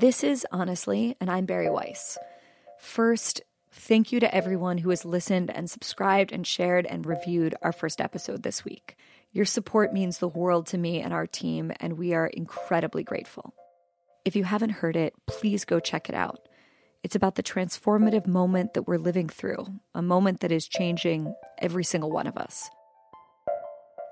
[0.00, 2.16] This is honestly, and I'm Bari Weiss.
[2.78, 7.70] First, thank you to everyone who has listened and subscribed and shared and reviewed our
[7.70, 8.96] first episode this week.
[9.30, 13.52] Your support means the world to me and our team, and we are incredibly grateful.
[14.24, 16.48] If you haven't heard it, please go check it out.
[17.02, 21.84] It's about the transformative moment that we're living through, a moment that is changing every
[21.84, 22.70] single one of us.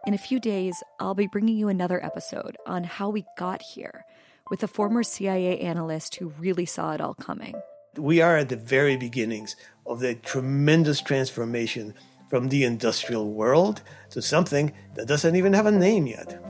[0.07, 4.05] In a few days, I'll be bringing you another episode on how we got here
[4.50, 7.54] with a former CIA analyst who really saw it all coming.
[7.96, 11.95] We are at the very beginnings of the tremendous transformation
[12.28, 16.42] from the industrial world to something that doesn't even have a name yet.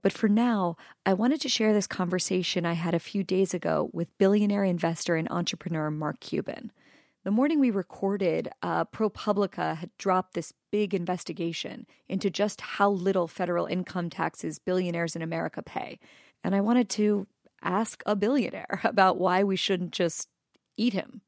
[0.00, 3.90] But for now, I wanted to share this conversation I had a few days ago
[3.92, 6.70] with billionaire investor and entrepreneur Mark Cuban.
[7.24, 13.26] The morning we recorded, uh, ProPublica had dropped this big investigation into just how little
[13.26, 15.98] federal income taxes billionaires in America pay.
[16.44, 17.26] And I wanted to
[17.62, 20.28] ask a billionaire about why we shouldn't just
[20.76, 21.22] eat him.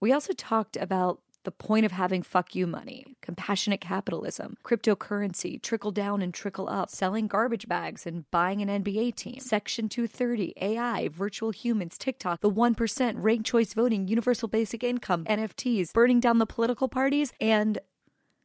[0.00, 5.90] We also talked about the point of having fuck you money, compassionate capitalism, cryptocurrency, trickle
[5.90, 11.08] down and trickle up, selling garbage bags and buying an NBA team, Section 230, AI,
[11.08, 16.44] virtual humans, TikTok, the 1%, ranked choice voting, universal basic income, NFTs, burning down the
[16.44, 17.78] political parties, and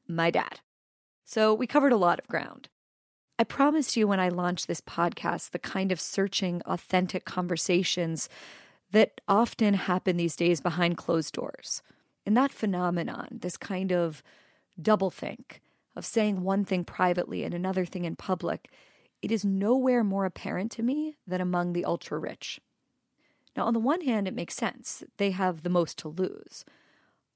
[0.08, 0.62] my dad.
[1.26, 2.70] So we covered a lot of ground.
[3.38, 8.30] I promised you when I launched this podcast the kind of searching, authentic conversations
[8.94, 11.82] that often happen these days behind closed doors.
[12.26, 14.24] And that phenomenon, this kind of
[14.82, 15.60] doublethink
[15.96, 18.70] of saying one thing privately and another thing in public,
[19.22, 22.60] it is nowhere more apparent to me than among the ultra rich.
[23.56, 25.04] Now, on the one hand, it makes sense.
[25.18, 26.66] They have the most to lose.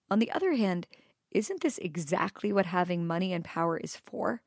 [0.10, 0.88] On the other hand,
[1.32, 4.42] isn't this exactly what having money and power is for?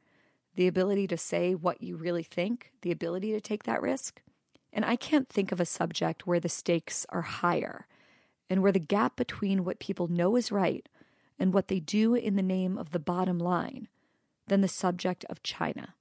[0.56, 4.20] The ability to say what you really think, the ability to take that risk?
[4.72, 7.86] And I can't think of a subject where the stakes are higher
[8.50, 10.88] and where the gap between what people know is right
[11.38, 13.88] and what they do in the name of the bottom line
[14.48, 15.94] than the subject of China.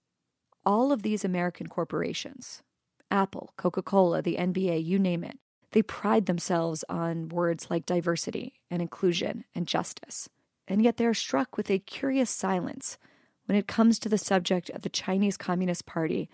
[0.65, 2.63] All of these American corporations,
[3.11, 5.37] Apple, Coca Cola, the NBA, you name it,
[5.71, 10.27] they pride themselves on words like diversity and inclusion and justice.
[10.67, 12.97] And yet they are struck with a curious silence
[13.45, 16.29] when it comes to the subject of the Chinese Communist Party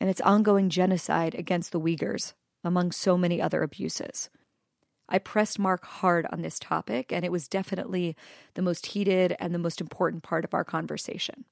[0.00, 2.32] and its ongoing genocide against the Uyghurs,
[2.64, 4.30] among so many other abuses.
[5.12, 8.16] I pressed Mark hard on this topic, and it was definitely
[8.54, 11.44] the most heated and the most important part of our conversation.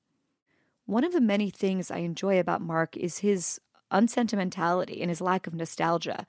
[0.87, 3.61] One of the many things I enjoy about Mark is his
[3.91, 6.27] unsentimentality and his lack of nostalgia.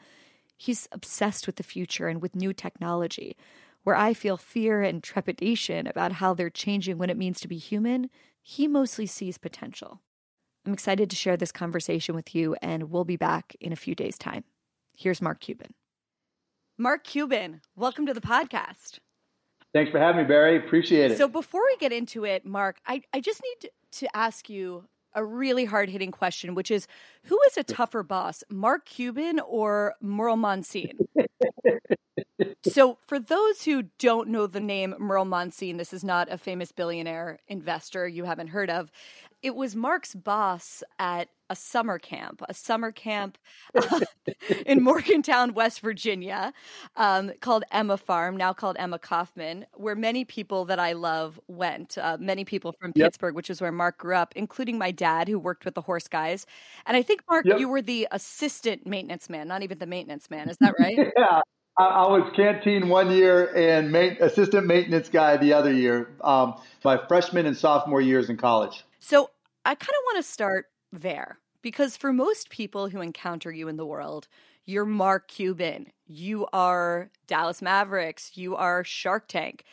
[0.58, 3.38] He's obsessed with the future and with new technology.
[3.84, 7.58] Where I feel fear and trepidation about how they're changing what it means to be
[7.58, 8.10] human,
[8.44, 10.02] he mostly sees potential.
[10.66, 13.96] I'm excited to share this conversation with you, and we'll be back in a few
[13.96, 14.44] days' time.
[14.96, 15.74] Here's Mark Cuban.
[16.82, 18.98] Mark Cuban, welcome to the podcast.
[19.72, 20.58] Thanks for having me, Bari.
[20.58, 21.18] Appreciate it.
[21.20, 25.24] So before we get into it, Mark, I, I just need to ask you a
[25.24, 26.88] really hard hitting question, which is
[27.26, 30.98] who is a tougher boss, Mark Cuban or Merle Monsine?
[32.64, 36.72] so, for those who don't know the name Merle Monsine, this is not a famous
[36.72, 38.92] billionaire investor you haven't heard of.
[39.42, 43.38] It was Mark's boss at a summer camp, a summer camp
[43.76, 44.00] uh,
[44.66, 46.54] in Morgantown, West Virginia,
[46.96, 51.98] um, called Emma Farm, now called Emma Kaufmann, where many people that I love went.
[51.98, 53.08] Uh, many people from yep.
[53.08, 56.08] Pittsburgh, which is where Mark grew up, including my dad, who worked with the horse
[56.08, 56.46] guys.
[56.86, 57.60] And I think, Mark, yep.
[57.60, 60.50] you were the assistant maintenance man, not even the maintenance man.
[60.50, 60.98] Is that right?
[61.18, 61.42] yeah.
[61.78, 67.46] I, was canteen one year and assistant maintenance guy the other year, um, my freshman
[67.46, 68.84] and sophomore years in college.
[69.00, 69.32] So
[69.66, 73.78] I kind of want to start there because for most people who encounter you in
[73.78, 74.28] the world,
[74.66, 79.64] you're Mark Cuban, you are Dallas Mavericks, you are Shark Tank.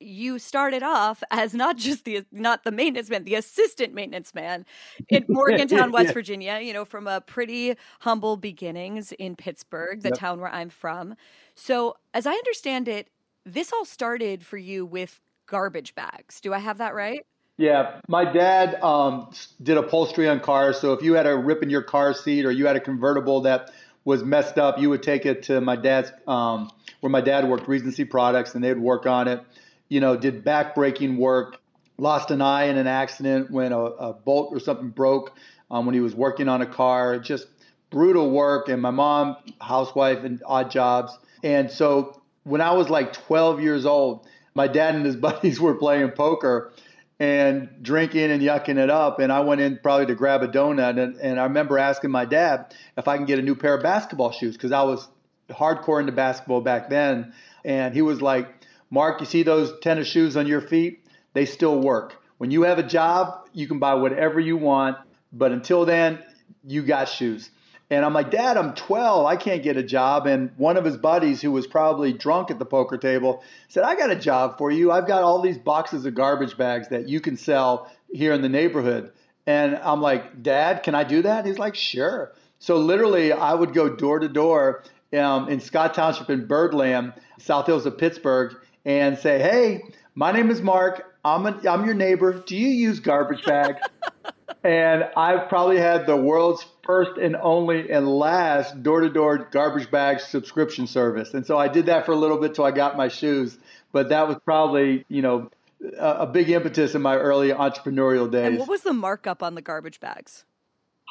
[0.00, 4.64] You started off as not just the not the maintenance man, the assistant maintenance man
[5.08, 6.12] in Morgantown, West yeah.
[6.12, 10.18] Virginia, you know, from a pretty humble beginnings in Pittsburgh, the yep.
[10.18, 11.14] town where I'm from.
[11.54, 13.08] So, as I understand it,
[13.44, 16.40] this all started for you with garbage bags.
[16.40, 17.26] Do I have that right?
[17.56, 20.80] Yeah, my dad um, did upholstery on cars.
[20.80, 23.40] So if you had a rip in your car seat or you had a convertible
[23.40, 23.72] that
[24.04, 26.70] was messed up, you would take it to my dad's, um,
[27.00, 29.42] where my dad worked, Regency Products, and they'd work on it.
[29.88, 31.58] You know, did back-breaking work.
[31.96, 35.32] Lost an eye in an accident when a, a bolt or something broke
[35.70, 37.18] um, when he was working on a car.
[37.18, 37.46] Just
[37.90, 38.68] brutal work.
[38.68, 41.16] And my mom, housewife, and odd jobs.
[41.42, 45.74] And so when I was like 12 years old, my dad and his buddies were
[45.74, 46.72] playing poker
[47.20, 49.18] and drinking and yucking it up.
[49.18, 50.98] And I went in probably to grab a donut.
[50.98, 53.82] And, and I remember asking my dad if I can get a new pair of
[53.82, 55.06] basketball shoes because I was
[55.50, 57.32] hardcore into basketball back then.
[57.64, 58.57] And he was like,
[58.90, 61.04] Mark, you see those tennis shoes on your feet?
[61.34, 62.16] They still work.
[62.38, 64.96] When you have a job, you can buy whatever you want.
[65.32, 66.20] But until then,
[66.64, 67.50] you got shoes.
[67.90, 69.26] And I'm like, Dad, I'm 12.
[69.26, 70.26] I can't get a job.
[70.26, 73.96] And one of his buddies, who was probably drunk at the poker table, said, I
[73.96, 74.92] got a job for you.
[74.92, 78.48] I've got all these boxes of garbage bags that you can sell here in the
[78.48, 79.12] neighborhood.
[79.46, 81.46] And I'm like, Dad, can I do that?
[81.46, 82.32] He's like, Sure.
[82.58, 84.82] So literally, I would go door to door
[85.12, 89.82] um, in Scott Township in Birdland, South Hills of Pittsburgh, and say, Hey,
[90.14, 91.16] my name is Mark.
[91.24, 92.32] I'm, a, I'm your neighbor.
[92.32, 93.80] Do you use garbage bags?
[94.64, 99.90] and I've probably had the world's first and only and last door to door garbage
[99.90, 101.34] bag subscription service.
[101.34, 103.58] And so I did that for a little bit till I got my shoes.
[103.92, 105.50] But that was probably, you know,
[105.98, 108.46] a, a big impetus in my early entrepreneurial days.
[108.46, 110.44] And what was the markup on the garbage bags?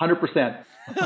[0.02, 0.64] 100%.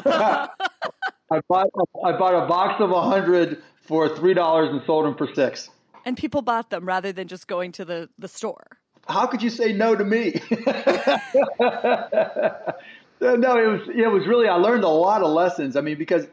[1.31, 1.69] I bought
[2.03, 5.69] I bought a box of 100 for $3 and sold them for 6.
[6.05, 9.49] And people bought them rather than just going to the, the store how could you
[9.49, 10.33] say no to me?
[13.21, 15.75] no, it was it was really I learned a lot of lessons.
[15.75, 16.27] I mean, because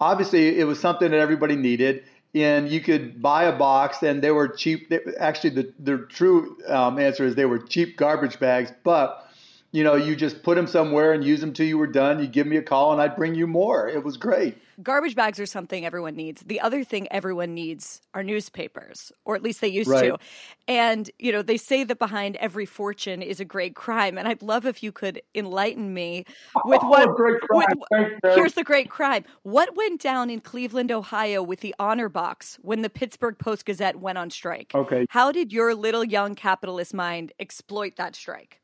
[0.00, 4.30] obviously it was something that everybody needed, and you could buy a box, and they
[4.30, 4.92] were cheap.
[5.18, 9.26] Actually, the the true um, answer is they were cheap garbage bags, but
[9.72, 12.18] you know, you just put them somewhere and use them till you were done.
[12.20, 13.88] You give me a call and I'd bring you more.
[13.88, 14.58] It was great.
[14.82, 16.40] Garbage bags are something everyone needs.
[16.40, 20.08] The other thing everyone needs are newspapers, or at least they used right.
[20.08, 20.18] to.
[20.66, 24.16] And, you know, they say that behind every fortune is a great crime.
[24.16, 26.24] And I'd love if you could enlighten me
[26.64, 27.14] with oh, what.
[27.14, 27.66] Great crime.
[27.90, 29.24] With, here's the great crime.
[29.42, 33.96] What went down in Cleveland, Ohio with the honor box when the Pittsburgh Post Gazette
[33.96, 34.72] went on strike?
[34.74, 35.06] Okay.
[35.10, 38.60] How did your little young capitalist mind exploit that strike?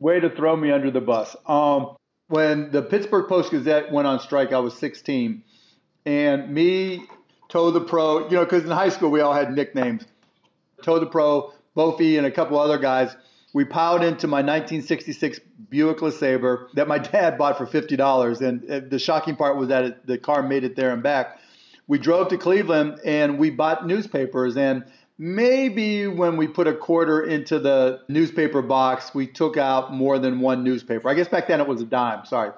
[0.00, 1.36] Way to throw me under the bus.
[1.46, 1.96] Um,
[2.28, 5.44] when the Pittsburgh Post Gazette went on strike, I was 16,
[6.06, 7.04] and me,
[7.48, 10.04] Toe the Pro, you know, because in high school we all had nicknames.
[10.82, 13.14] Toe the Pro, Bofi, and a couple other guys.
[13.52, 18.98] We piled into my 1966 Buick LeSabre that my dad bought for $50, and the
[18.98, 21.38] shocking part was that it, the car made it there and back.
[21.88, 24.84] We drove to Cleveland and we bought newspapers and
[25.20, 30.40] maybe when we put a quarter into the newspaper box, we took out more than
[30.40, 31.10] one newspaper.
[31.10, 32.24] I guess back then it was a dime.
[32.24, 32.52] Sorry.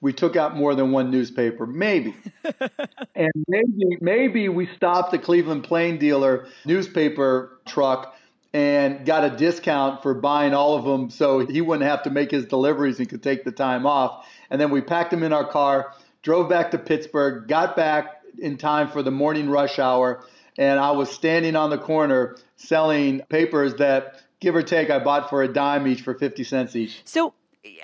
[0.00, 2.16] We took out more than one newspaper, maybe.
[3.14, 8.16] and maybe maybe we stopped the Cleveland Plain dealer newspaper truck
[8.54, 12.30] and got a discount for buying all of them so he wouldn't have to make
[12.30, 14.26] his deliveries and could take the time off.
[14.48, 15.92] And then we packed them in our car,
[16.22, 20.24] drove back to Pittsburgh, got back in time for the morning rush hour
[20.58, 25.30] and I was standing on the corner selling papers that, give or take, I bought
[25.30, 27.02] for a dime each for 50 cents each.
[27.04, 27.34] So,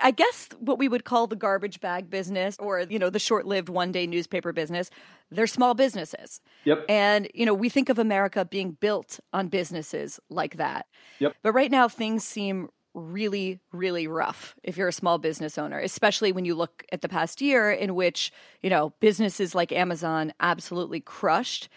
[0.02, 3.68] I guess what we would call the garbage bag business or you know the short-lived
[3.68, 4.90] one-day newspaper business
[5.30, 6.40] they're small businesses.
[6.64, 6.84] Yep.
[6.88, 10.86] And you know we think of America being built on businesses like that.
[11.18, 11.34] Yep.
[11.42, 16.32] But right now things seem really really rough if you're a small business owner, especially
[16.32, 18.32] when you look at the past year in which,
[18.62, 21.68] you know, businesses like Amazon absolutely crushed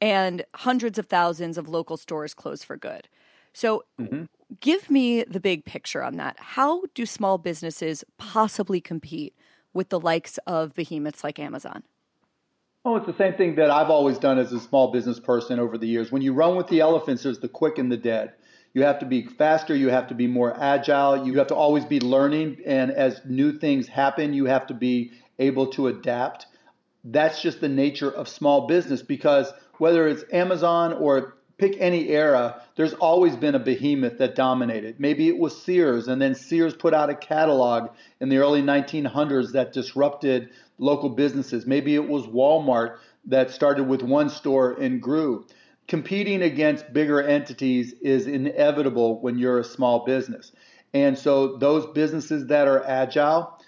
[0.00, 3.08] and hundreds of thousands of local stores close for good.
[3.52, 4.24] So, mm-hmm.
[4.60, 6.36] give me the big picture on that.
[6.38, 9.34] How do small businesses possibly compete
[9.72, 11.84] with the likes of behemoths like Amazon?
[12.84, 15.78] Oh, it's the same thing that I've always done as a small business person over
[15.78, 16.12] the years.
[16.12, 18.34] When you run with the elephants, there's the quick and the dead.
[18.74, 21.84] You have to be faster, you have to be more agile, you have to always
[21.84, 22.58] be learning.
[22.66, 26.46] And as new things happen, you have to be able to adapt.
[27.04, 32.62] That's just the nature of small business because whether it's Amazon or pick any era,
[32.76, 34.98] there's always been a behemoth that dominated.
[34.98, 37.90] Maybe it was Sears, and then Sears put out a catalog
[38.20, 41.66] in the early 1900s that disrupted local businesses.
[41.66, 45.46] Maybe it was Walmart that started with one store and grew.
[45.86, 50.50] Competing against bigger entities is inevitable when you're a small business.
[50.92, 53.60] And so those businesses that are agile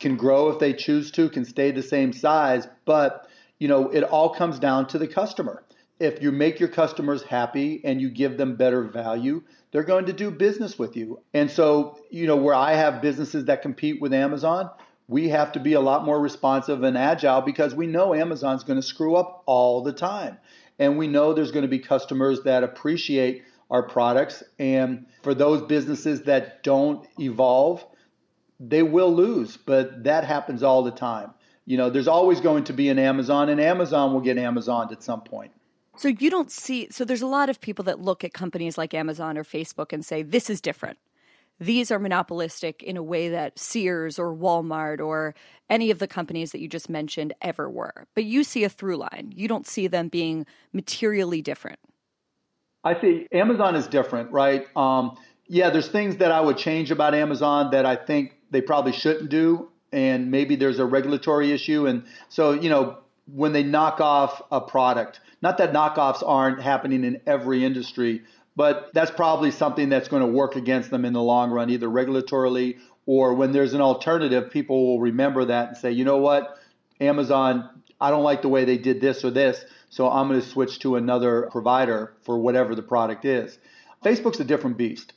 [0.00, 3.28] can grow if they choose to, can stay the same size, but
[3.60, 5.62] you know, it all comes down to the customer.
[6.00, 10.14] If you make your customers happy and you give them better value, they're going to
[10.14, 11.20] do business with you.
[11.34, 14.70] And so, you know, where I have businesses that compete with Amazon,
[15.08, 18.80] we have to be a lot more responsive and agile because we know Amazon's going
[18.80, 20.38] to screw up all the time.
[20.78, 24.42] And we know there's going to be customers that appreciate our products.
[24.58, 27.84] And for those businesses that don't evolve,
[28.58, 31.34] they will lose, but that happens all the time
[31.70, 35.04] you know, there's always going to be an Amazon, and Amazon will get Amazoned at
[35.04, 35.52] some point.
[35.96, 38.92] So you don't see, so there's a lot of people that look at companies like
[38.92, 40.98] Amazon or Facebook and say, this is different.
[41.60, 45.34] these are monopolistic in a way that Sears or Walmart or
[45.68, 48.06] any of the companies that you just mentioned ever were.
[48.14, 49.32] But you see a through line.
[49.36, 51.78] You don't see them being materially different.
[52.82, 54.66] I see Amazon is different, right?
[54.74, 58.92] Um, yeah, there's things that I would change about Amazon that I think they probably
[58.92, 61.86] shouldn't do, and maybe there's a regulatory issue.
[61.86, 67.04] And so, you know, when they knock off a product, not that knockoffs aren't happening
[67.04, 68.22] in every industry,
[68.56, 71.88] but that's probably something that's going to work against them in the long run, either
[71.88, 76.56] regulatorily or when there's an alternative, people will remember that and say, you know what,
[77.00, 77.68] Amazon,
[78.00, 80.78] I don't like the way they did this or this, so I'm going to switch
[80.80, 83.58] to another provider for whatever the product is.
[84.04, 85.12] Facebook's a different beast.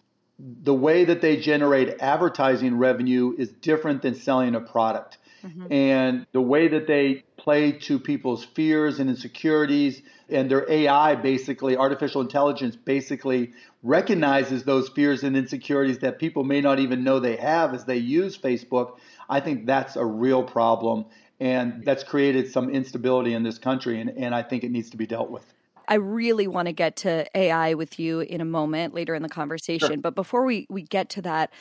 [0.63, 5.17] The way that they generate advertising revenue is different than selling a product.
[5.43, 5.71] Mm-hmm.
[5.71, 11.75] And the way that they play to people's fears and insecurities, and their AI basically,
[11.75, 17.35] artificial intelligence basically recognizes those fears and insecurities that people may not even know they
[17.35, 18.97] have as they use Facebook.
[19.29, 21.05] I think that's a real problem.
[21.39, 24.97] And that's created some instability in this country, and, and I think it needs to
[24.97, 25.43] be dealt with.
[25.87, 29.29] I really want to get to AI with you in a moment later in the
[29.29, 29.99] conversation.
[29.99, 30.01] Sure.
[30.01, 31.51] But before we, we get to that,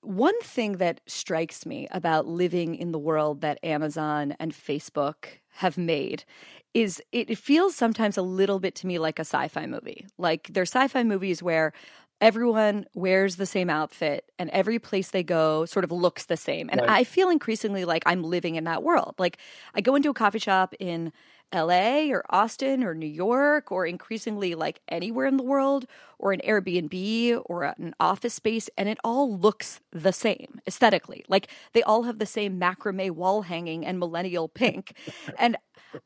[0.00, 5.76] one thing that strikes me about living in the world that Amazon and Facebook have
[5.76, 6.24] made
[6.72, 10.06] is it, feels sometimes a little bit to me like a sci-fi movie.
[10.18, 11.72] Like they're sci-fi movies where
[12.20, 16.68] everyone wears the same outfit and every place they go sort of looks the same.
[16.70, 16.90] And right.
[16.90, 19.14] I feel increasingly like I'm living in that world.
[19.18, 19.38] Like
[19.74, 21.12] I go into a coffee shop in
[21.54, 25.86] LA or Austin or New York or increasingly like anywhere in the world
[26.18, 31.24] or an Airbnb or an office space and it all looks the same aesthetically.
[31.28, 34.94] Like they all have the same macrame wall hanging and millennial pink.
[35.38, 35.56] and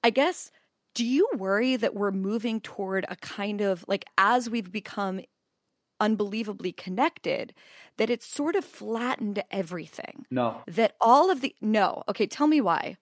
[0.04, 0.50] I guess
[0.94, 5.22] do you worry that we're moving toward a kind of like as we've become
[6.02, 7.54] unbelievably connected
[7.96, 10.26] that it sort of flattened everything?
[10.30, 10.60] No.
[10.66, 12.02] That all of the no.
[12.08, 12.96] Okay, tell me why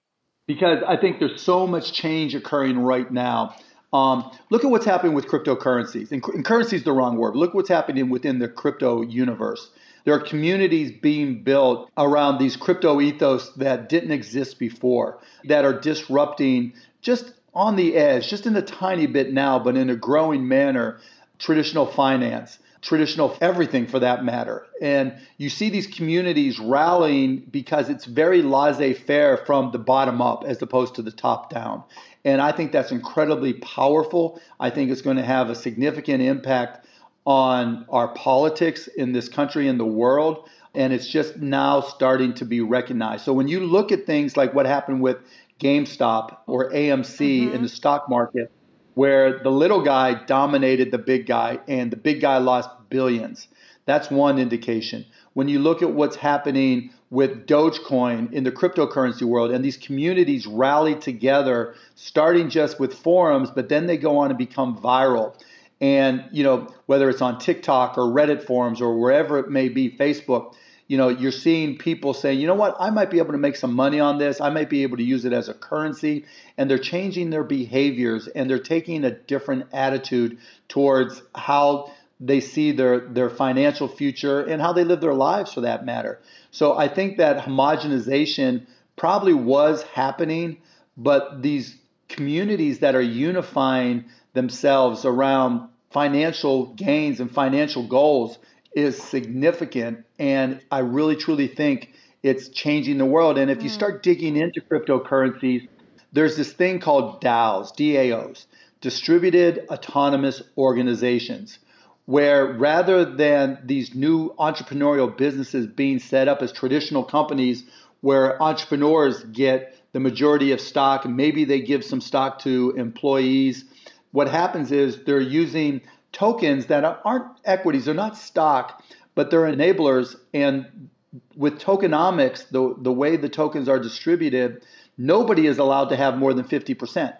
[0.50, 3.54] because I think there's so much change occurring right now.
[3.92, 6.10] Um, look at what's happening with cryptocurrencies.
[6.10, 7.36] And, and currency is the wrong word.
[7.36, 9.70] Look what's happening within the crypto universe.
[10.04, 15.78] There are communities being built around these crypto ethos that didn't exist before, that are
[15.78, 20.48] disrupting just on the edge, just in a tiny bit now, but in a growing
[20.48, 20.98] manner,
[21.38, 24.66] traditional finance traditional everything for that matter.
[24.80, 30.44] And you see these communities rallying because it's very laissez faire from the bottom up
[30.46, 31.84] as opposed to the top down.
[32.24, 34.40] And I think that's incredibly powerful.
[34.58, 36.86] I think it's going to have a significant impact
[37.26, 40.48] on our politics in this country and the world.
[40.74, 43.24] And it's just now starting to be recognized.
[43.24, 45.18] So when you look at things like what happened with
[45.60, 47.54] GameStop or AMC mm-hmm.
[47.54, 48.50] in the stock market,
[48.94, 53.48] where the little guy dominated the big guy and the big guy lost billions.
[53.86, 55.06] That's one indication.
[55.32, 60.46] When you look at what's happening with Dogecoin in the cryptocurrency world, and these communities
[60.46, 65.34] rally together, starting just with forums, but then they go on and become viral.
[65.80, 69.90] And you know, whether it's on TikTok or Reddit forums or wherever it may be,
[69.90, 70.54] Facebook,
[70.90, 73.54] you know, you're seeing people saying, you know what, I might be able to make
[73.54, 74.40] some money on this.
[74.40, 76.24] I might be able to use it as a currency.
[76.58, 82.72] And they're changing their behaviors and they're taking a different attitude towards how they see
[82.72, 86.20] their, their financial future and how they live their lives for that matter.
[86.50, 88.66] So I think that homogenization
[88.96, 90.58] probably was happening,
[90.96, 91.76] but these
[92.08, 98.40] communities that are unifying themselves around financial gains and financial goals
[98.74, 100.04] is significant.
[100.18, 103.38] And I really truly think it's changing the world.
[103.38, 103.74] And if you hmm.
[103.74, 105.68] start digging into cryptocurrencies,
[106.12, 108.46] there's this thing called DAOs, DAOs,
[108.80, 111.58] distributed autonomous organizations,
[112.06, 117.64] where rather than these new entrepreneurial businesses being set up as traditional companies
[118.00, 123.64] where entrepreneurs get the majority of stock and maybe they give some stock to employees,
[124.12, 125.80] what happens is they're using
[126.12, 128.82] tokens that aren't equities, they're not stock,
[129.14, 130.16] but they're enablers.
[130.34, 130.90] And
[131.36, 134.64] with tokenomics, the, the way the tokens are distributed,
[134.96, 137.14] nobody is allowed to have more than 50%.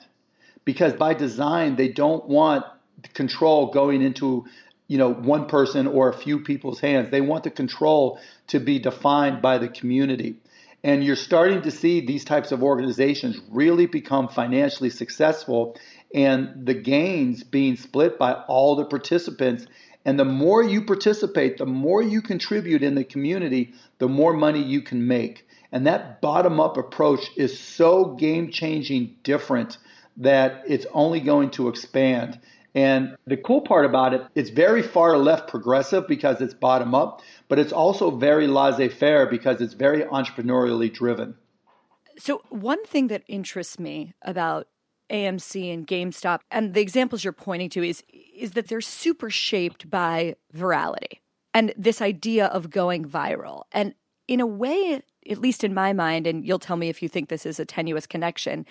[0.64, 2.64] Because by design, they don't want
[3.14, 4.44] control going into
[4.87, 7.11] you know one person or a few people's hands.
[7.11, 8.18] They want the control
[8.49, 10.37] to be defined by the community.
[10.82, 15.76] And you're starting to see these types of organizations really become financially successful
[16.14, 19.67] and the gains being split by all the participants.
[20.05, 24.62] And the more you participate, the more you contribute in the community, the more money
[24.62, 25.47] you can make.
[25.73, 29.79] And that bottom up approach is so game changing different
[30.17, 32.40] that it's only going to expand.
[32.75, 37.21] And the cool part about it, it's very far left progressive because it's bottom up,
[37.49, 41.35] but it's also very laissez faire because it's very entrepreneurially driven.
[42.17, 44.69] So, one thing that interests me about
[45.11, 48.02] AMC and GameStop and the examples you're pointing to is
[48.35, 51.19] is that they're super shaped by virality
[51.52, 53.64] and this idea of going viral.
[53.73, 53.95] And
[54.29, 57.29] in a way, at least in my mind, and you'll tell me if you think
[57.29, 58.64] this is a tenuous connection,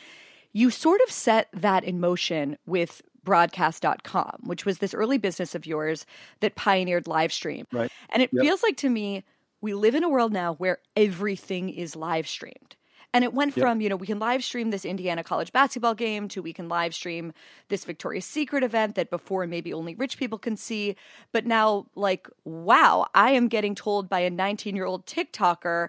[0.54, 5.66] you sort of set that in motion with broadcast.com, which was this early business of
[5.66, 6.06] yours
[6.40, 7.68] that pioneered live stream.
[7.72, 7.92] Right.
[8.10, 8.42] And it Yep.
[8.42, 9.24] feels like to me,
[9.62, 12.76] we live in a world now where everything is live streamed.
[13.14, 13.64] And it went Yep.
[13.64, 16.70] from, you know, we can live stream this Indiana college basketball game to we can
[16.70, 17.34] live stream
[17.70, 20.96] this Victoria's Secret event that before maybe only rich people can see.
[21.32, 25.88] But now, like, wow, I am getting told by a 19 year old TikToker,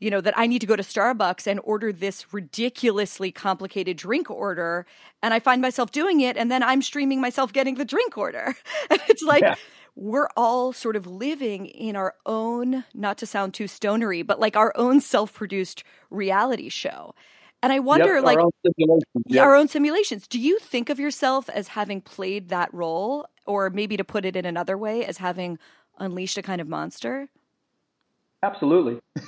[0.00, 4.28] you know, that I need to go to Starbucks and order this ridiculously complicated drink
[4.30, 4.86] order.
[5.22, 6.36] And I find myself doing it.
[6.36, 8.56] And then I'm streaming myself getting the drink order.
[8.90, 9.54] And it's like, Yeah.
[9.96, 14.54] We're all sort of living in our own, not to sound too stonery, but like
[14.54, 17.14] our own self produced reality show.
[17.62, 19.24] And I wonder, Yep, like, our own simulations.
[19.26, 19.44] Yep.
[19.44, 20.28] our own simulations.
[20.28, 24.36] Do you think of yourself as having played that role, or maybe to put it
[24.36, 25.58] in another way, as having
[25.98, 27.28] unleashed a kind of monster?
[28.42, 29.00] Absolutely.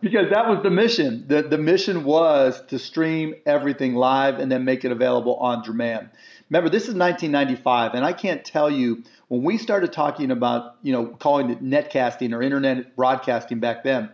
[0.00, 1.24] because that was the mission.
[1.26, 6.10] The, the mission was to stream everything live and then make it available on demand.
[6.50, 10.92] Remember, this is 1995, and I can't tell you when we started talking about, you
[10.92, 14.10] know, calling it netcasting or internet broadcasting back then,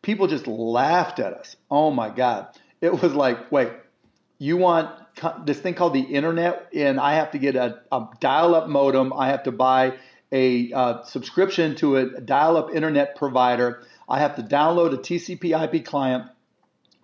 [0.00, 1.56] people just laughed at us.
[1.70, 2.48] Oh my God.
[2.80, 3.70] It was like, wait,
[4.38, 4.90] you want
[5.44, 9.12] this thing called the internet, and I have to get a, a dial up modem.
[9.12, 9.98] I have to buy
[10.32, 13.84] a uh, subscription to a dial up internet provider.
[14.08, 16.30] I have to download a TCP IP client.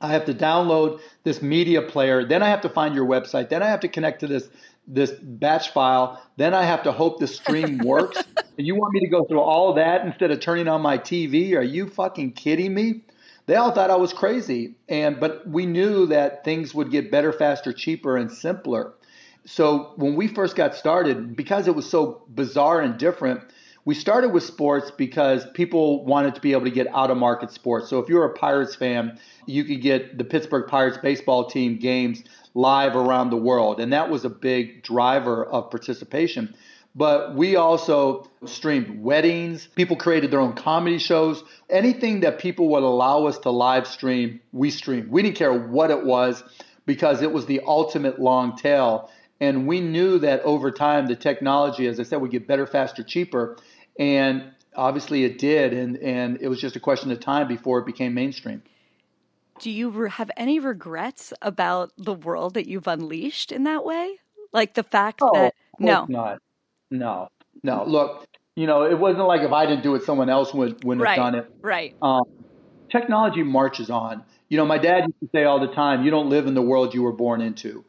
[0.01, 2.25] I have to download this media player.
[2.25, 3.51] Then I have to find your website.
[3.51, 4.49] Then I have to connect to this
[4.87, 6.23] this batch file.
[6.37, 8.23] Then I have to hope the stream works.
[8.59, 11.55] and you want me to go through all that instead of turning on my TV?
[11.55, 13.03] Are you fucking kidding me?
[13.47, 14.75] They all thought I was crazy.
[14.89, 18.95] And but we knew that things would get better, faster, cheaper, and simpler.
[19.47, 23.43] So when we first got started, because it was so bizarre and different,
[23.85, 27.51] we started with sports because people wanted to be able to get out of market
[27.51, 27.89] sports.
[27.89, 32.23] So if you're a Pirates fan, you could get the Pittsburgh Pirates baseball team games
[32.55, 33.81] live around the world.
[33.81, 36.55] And that was a big driver of participation.
[36.95, 39.69] But we also streamed weddings.
[39.77, 41.43] People created their own comedy shows.
[41.69, 45.11] Anything that people would allow us to live stream, we streamed.
[45.11, 46.43] We didn't care what it was
[46.87, 49.09] because it was the ultimate long tail.
[49.41, 53.05] And we knew that over time, the technology, as I said, would get better, faster,
[53.05, 53.57] cheaper.
[53.99, 55.73] And obviously it did.
[55.73, 58.63] And, and it was just a question of time before it became mainstream.
[59.61, 64.17] Do you re- have any regrets about the world that you've unleashed in that way?
[64.53, 66.39] Like the fact Oh, that, no, not.
[66.91, 67.29] No,
[67.63, 67.85] no.
[67.85, 71.05] Look, you know, it wasn't like if I didn't do it, someone else would, wouldn't
[71.05, 71.55] right, have done it.
[71.63, 71.95] right.
[72.03, 72.23] Um,
[72.91, 74.25] technology marches on.
[74.49, 76.63] You know, my dad used to say all the time, you don't live in the
[76.63, 77.85] world you were born into.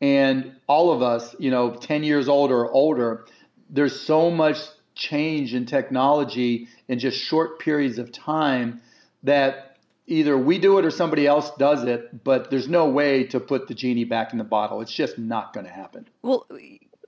[0.00, 3.26] And all of us, you know, 10 years old or older,
[3.68, 4.58] there's so much
[4.94, 8.80] change in technology in just short periods of time
[9.22, 9.65] that
[10.06, 13.68] either we do it or somebody else does it, but there's no way to put
[13.68, 14.80] the genie back in the bottle.
[14.80, 16.08] It's just not going to happen.
[16.22, 16.46] Well,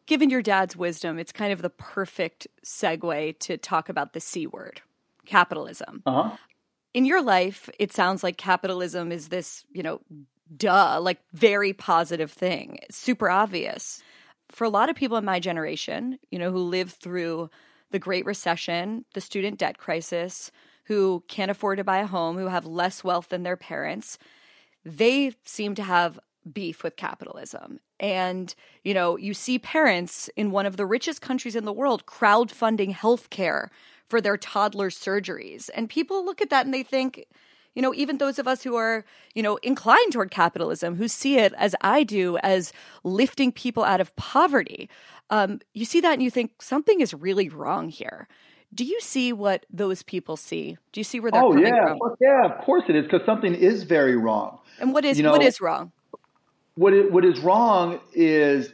[0.07, 4.47] given your dad's wisdom, it's kind of the perfect segue to talk about the C
[4.47, 4.81] word
[5.27, 6.03] capitalism.
[6.07, 6.37] Uh huh.
[6.95, 10.01] In your life, it sounds like capitalism is this, you know,
[10.57, 14.03] duh, like very positive thing, super obvious.
[14.49, 17.51] For a lot of people in my generation, you know, who lived through
[17.91, 20.51] the Great Recession, the student debt crisis,
[20.89, 24.19] who can't afford to buy a home, who have less wealth than their parents,
[24.85, 26.19] they seem to have
[26.51, 27.79] beef with capitalism.
[28.01, 32.07] And, you know, you see parents in one of the richest countries in the world
[32.07, 33.69] crowdfunding healthcare
[34.09, 35.69] for their toddler surgeries.
[35.75, 37.27] And people look at that and they think,
[37.75, 41.37] you know, even those of us who are, you know, inclined toward capitalism, who see
[41.37, 42.73] it as I do, as
[43.05, 44.89] lifting people out of poverty,
[45.29, 48.27] um, you see that and you think something is really wrong here.
[48.75, 50.77] Do you see what those people see?
[50.93, 52.17] Do you see where they're Oh coming yeah, from?
[52.21, 54.59] Yeah, of course it is because something is very wrong.
[54.79, 55.93] And what is You know- what is wrong?
[56.75, 58.73] What what is wrong is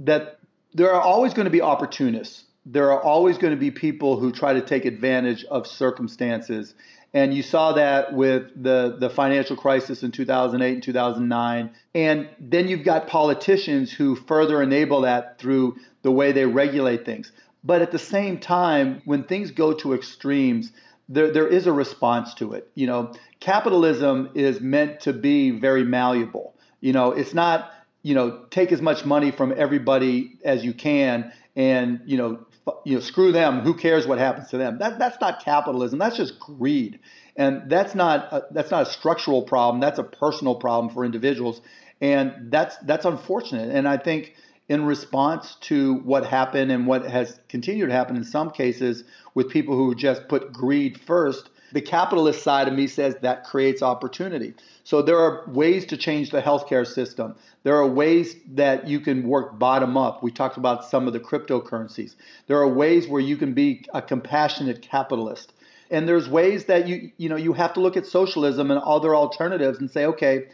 [0.00, 0.38] that
[0.74, 2.44] there are always going to be opportunists.
[2.66, 6.74] There are always going to be people who try to take advantage of circumstances.
[7.14, 11.70] And you saw that with the, the financial crisis in 2008 and 2009.
[11.94, 17.30] And then you've got politicians who further enable that through the way they regulate things.
[17.64, 20.72] But at the same time, when things go to extremes,
[21.08, 22.70] there, there is a response to it.
[22.74, 26.54] You know, capitalism is meant to be very malleable.
[26.80, 27.70] You know, it's not
[28.02, 32.40] you know, take as much money from everybody as you can and, you know,
[32.84, 33.60] you know, screw them.
[33.60, 34.78] Who cares what happens to them?
[34.78, 35.98] That that's not capitalism.
[35.98, 37.00] That's just greed,
[37.36, 39.80] and that's not a, that's not a structural problem.
[39.80, 41.60] That's a personal problem for individuals,
[42.00, 43.74] and that's that's unfortunate.
[43.74, 44.36] And I think
[44.72, 49.04] in response to what happened and what has continued to happen in some cases
[49.34, 53.82] with people who just put greed first, the capitalist side of me says that creates
[53.82, 54.54] opportunity.
[54.82, 57.34] So there are ways to change the healthcare system.
[57.64, 60.22] There are ways that you can work bottom up.
[60.22, 62.14] We talked about some of the cryptocurrencies.
[62.46, 65.52] There are ways where you can be a compassionate capitalist.
[65.90, 69.14] And there's ways that you you know you have to look at socialism and other
[69.14, 70.46] alternatives and say, okay,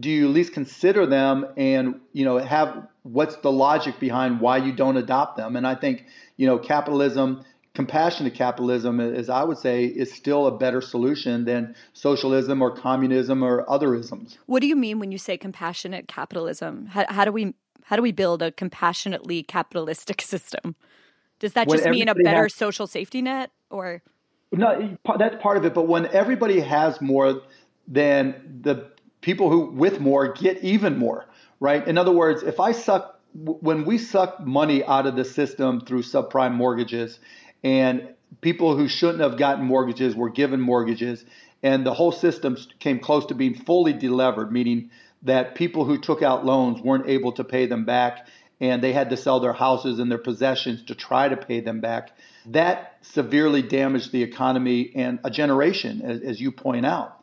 [0.00, 4.56] do you at least consider them and you know have what's the logic behind why
[4.56, 5.56] you don't adopt them?
[5.56, 6.04] And I think
[6.36, 7.44] you know capitalism
[7.74, 13.42] compassionate capitalism, as I would say, is still a better solution than socialism or communism
[13.42, 14.38] or other isms.
[14.46, 16.86] What do you mean when you say compassionate capitalism?
[16.86, 20.76] How, how do we how do we build a compassionately capitalistic system?
[21.40, 24.02] Does that just mean a better has, social safety net, or
[24.52, 24.96] no?
[25.18, 25.74] That's part of it.
[25.74, 27.42] But when everybody has more,
[27.86, 28.90] than the
[29.24, 31.24] people who with more get even more,
[31.58, 31.88] right?
[31.88, 36.02] In other words, if I suck when we suck money out of the system through
[36.02, 37.18] subprime mortgages
[37.64, 38.10] and
[38.42, 41.24] people who shouldn't have gotten mortgages were given mortgages,
[41.62, 44.90] and the whole system came close to being fully delevered, meaning
[45.22, 48.28] that people who took out loans weren't able to pay them back
[48.60, 51.80] and they had to sell their houses and their possessions to try to pay them
[51.80, 52.10] back.
[52.46, 57.20] That severely damaged the economy and a generation, as, as you point out.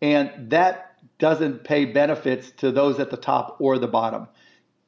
[0.00, 0.89] And that
[1.20, 4.26] doesn't pay benefits to those at the top or the bottom.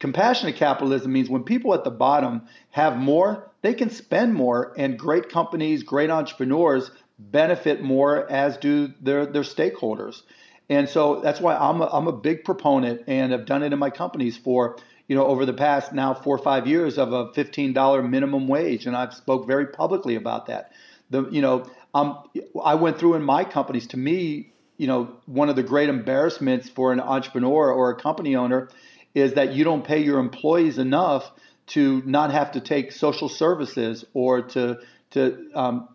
[0.01, 4.99] Compassionate capitalism means when people at the bottom have more, they can spend more, and
[4.99, 10.23] great companies, great entrepreneurs benefit more, as do their, their stakeholders.
[10.69, 13.79] And so that's why I'm a, I'm a big proponent and have done it in
[13.79, 17.27] my companies for you know over the past now four or five years of a
[17.33, 20.73] $15 minimum wage, and I've spoke very publicly about that.
[21.11, 22.23] The you know um,
[22.65, 23.89] I went through in my companies.
[23.89, 28.35] To me, you know, one of the great embarrassments for an entrepreneur or a company
[28.35, 28.69] owner
[29.15, 31.31] is that you don't pay your employees enough
[31.69, 35.89] to not have to take social services or to to um,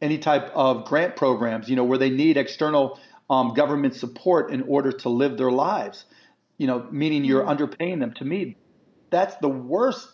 [0.00, 4.62] any type of grant programs, you know, where they need external um, government support in
[4.62, 6.04] order to live their lives.
[6.58, 7.60] You know, meaning you're mm-hmm.
[7.60, 8.14] underpaying them.
[8.18, 8.56] To me,
[9.10, 10.08] that's the worst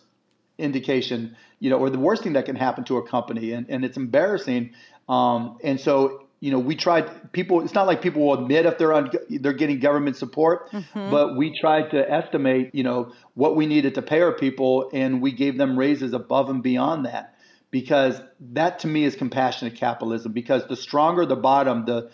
[0.57, 3.85] indication, you know, or the worst thing that can happen to a company, and, and
[3.85, 4.71] it's embarrassing.
[5.07, 7.61] Um, and so you know, we tried people.
[7.61, 11.09] It's not like people will admit if they're on, they're getting government support, mm-hmm.
[11.09, 15.21] but we tried to estimate, you know, what we needed to pay our people, and
[15.21, 17.35] we gave them raises above and beyond that,
[17.71, 18.21] because
[18.53, 20.33] that to me is compassionate capitalism.
[20.33, 22.11] Because the stronger the bottom, the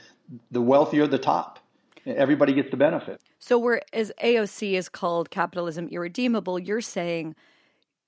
[0.51, 1.60] the wealthier the top.
[2.05, 3.21] Everybody gets the benefit.
[3.38, 7.36] So, where as AOC is called capitalism irredeemable, you're saying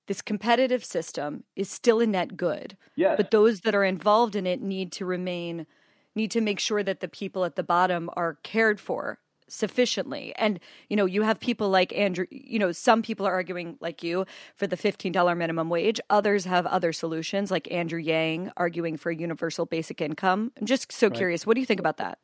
[0.06, 2.76] this competitive system is still a net good.
[2.96, 3.14] Yes.
[3.16, 5.66] But those that are involved in it need to remain
[6.14, 10.32] need to make sure that the people at the bottom are cared for sufficiently.
[10.36, 14.02] And, you know, you have people like Andrew, you know, some people are arguing like
[14.02, 16.00] you for the $15 minimum wage.
[16.10, 20.52] Others have other solutions like Andrew Yang arguing for universal basic income.
[20.58, 21.16] I'm just so right.
[21.16, 21.46] curious.
[21.46, 22.18] What do you think about that?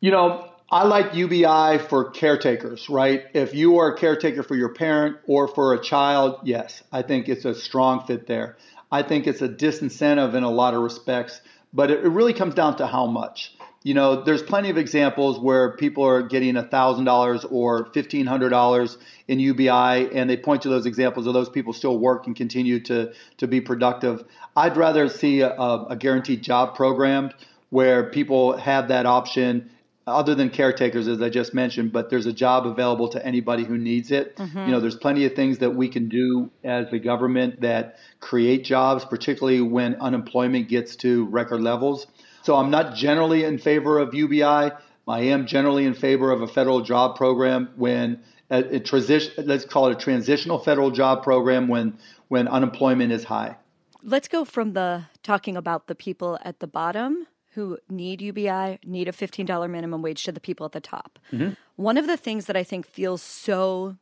[0.00, 3.24] You know, I like UBI for caretakers, right?
[3.34, 7.28] If you are a caretaker for your parent or for a child, yes, I think
[7.28, 8.56] it's a strong fit there.
[8.90, 11.40] I think it's a disincentive in a lot of respects
[11.72, 13.54] but it, really comes down to how much.
[13.82, 18.96] You know, there's plenty of examples where people are getting $1,000 or $1,500
[19.28, 22.80] in UBI, and they point to those examples of those people still work and continue
[22.80, 24.24] to, to be productive.
[24.54, 27.30] I'd rather see a, a guaranteed job program
[27.70, 29.70] where people have that option
[30.10, 33.78] other than caretakers, as I just mentioned, but there's a job available to anybody who
[33.78, 34.36] needs it.
[34.36, 34.58] Mm-hmm.
[34.58, 38.64] You know, there's plenty of things that we can do as the government that create
[38.64, 42.06] jobs, particularly when unemployment gets to record levels.
[42.42, 44.72] So I'm not generally in favor of UBI.
[45.08, 49.64] I am generally in favor of a federal job program when a, a transition, let's
[49.64, 53.56] call it a transitional federal job program when when unemployment is high.
[54.02, 59.08] Let's go from the talking about the people at the bottom who need UBI, need
[59.08, 61.18] a $15 minimum wage to the people at the top.
[61.32, 61.54] Mm-hmm.
[61.76, 63.96] One of the things that I think feels so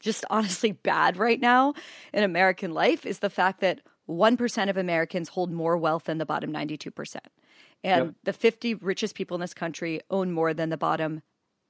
[0.00, 1.74] just honestly bad right now
[2.12, 6.26] in American life is the fact that 1% of Americans hold more wealth than the
[6.26, 7.16] bottom 92%.
[7.84, 8.14] And yep.
[8.24, 11.22] the 50 richest people in this country own more than the bottom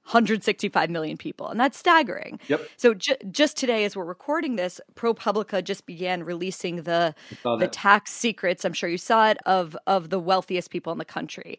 [0.07, 2.38] 165 million people, and that's staggering.
[2.49, 2.61] Yep.
[2.77, 7.14] So ju- just today, as we're recording this, ProPublica just began releasing the
[7.59, 8.64] the tax secrets.
[8.64, 11.59] I'm sure you saw it of of the wealthiest people in the country.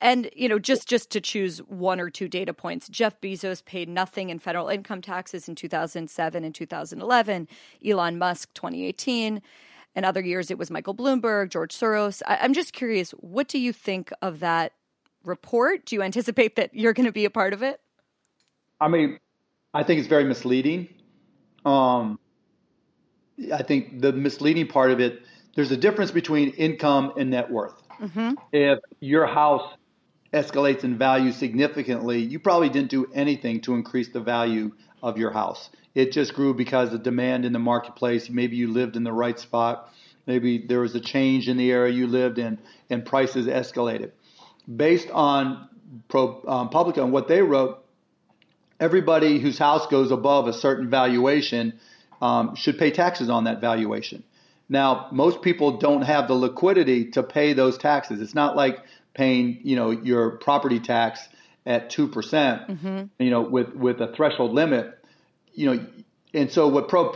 [0.00, 3.88] And you know, just just to choose one or two data points, Jeff Bezos paid
[3.88, 7.48] nothing in federal income taxes in 2007 and 2011.
[7.84, 9.42] Elon Musk 2018.
[9.96, 12.22] And other years it was Michael Bloomberg, George Soros.
[12.28, 14.74] I- I'm just curious, what do you think of that
[15.24, 15.86] report?
[15.86, 17.80] Do you anticipate that you're going to be a part of it?
[18.80, 19.18] I mean,
[19.74, 20.88] I think it's very misleading.
[21.64, 22.18] Um,
[23.52, 25.22] I think the misleading part of it,
[25.54, 27.74] there's a difference between income and net worth.
[28.52, 29.74] If your house
[30.32, 35.30] escalates in value significantly, you probably didn't do anything to increase the value of your
[35.30, 35.70] house.
[35.94, 38.30] It just grew because of demand in the marketplace.
[38.30, 39.92] Maybe you lived in the right spot.
[40.26, 42.58] Maybe there was a change in the area you lived in,
[42.90, 44.12] and prices escalated.
[44.74, 45.68] Based on
[46.08, 47.84] Pro, um, Publica and what they wrote,
[48.80, 51.78] everybody whose house goes above a certain valuation
[52.20, 54.22] um, should pay taxes on that valuation.
[54.68, 58.20] Now, most people don't have the liquidity to pay those taxes.
[58.20, 58.78] It's not like
[59.14, 61.26] paying, you know, your property tax
[61.64, 62.62] at two percent,
[63.18, 64.98] you know, with with a threshold limit,
[65.54, 65.86] you know,
[66.34, 67.12] and so what pro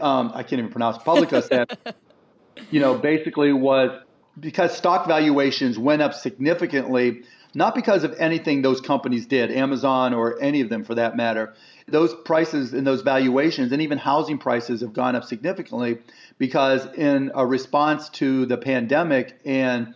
[0.00, 1.76] um, I can't even pronounce Publica said,
[2.70, 3.90] you know, basically was
[4.38, 7.22] because stock valuations went up significantly,
[7.54, 11.54] not because of anything those companies did, Amazon or any of them for that matter.
[11.86, 15.98] Those prices and those valuations and even housing prices have gone up significantly
[16.36, 19.94] because in a response to the pandemic and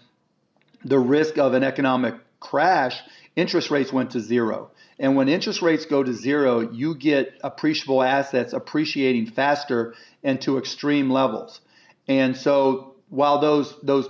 [0.85, 2.99] the risk of an economic crash,
[3.37, 4.71] interest rates went to zero.
[4.99, 10.59] And when interest rates go to zero, you get appreciable assets appreciating faster and to
[10.59, 11.61] extreme levels.
[12.09, 14.09] And so while those those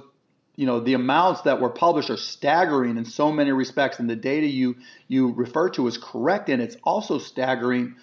[0.57, 4.17] you know the amounts that were published are staggering in so many respects and the
[4.17, 4.77] data you
[5.09, 7.97] you refer to is correct and it's also staggering.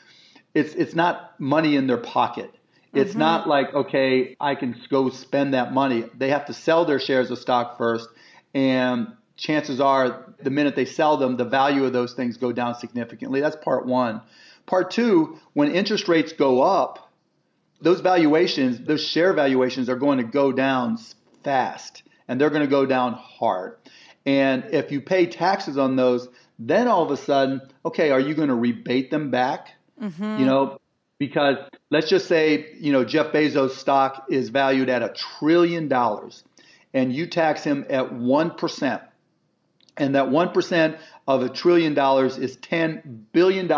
[0.54, 2.54] It's it's not money in their pocket.
[2.92, 3.20] It's mm-hmm.
[3.20, 6.06] not like okay i can go spend that money.
[6.18, 8.10] They have to sell their shares of stock first
[8.56, 12.76] and chances are the minute they sell them the value of those things go down
[12.76, 13.42] significantly.
[13.42, 14.22] That's part 1
[14.66, 17.12] part 2 when interest rates go up
[17.82, 20.98] those valuations those share valuations are going to go down
[21.44, 23.76] fast and they're going to go down hard.
[24.26, 28.36] And if you pay taxes on those, then all of a sudden, okay, are you
[28.36, 29.72] going to rebate them back?
[30.02, 30.40] Mm-hmm.
[30.40, 30.78] You know,
[31.18, 31.58] because
[31.90, 36.44] let's just say, you know, Jeff Bezos' stock is valued at a trillion dollars
[36.94, 39.02] and you tax him at 1%.
[39.98, 43.70] And that 1% of a trillion dollars is $10 billion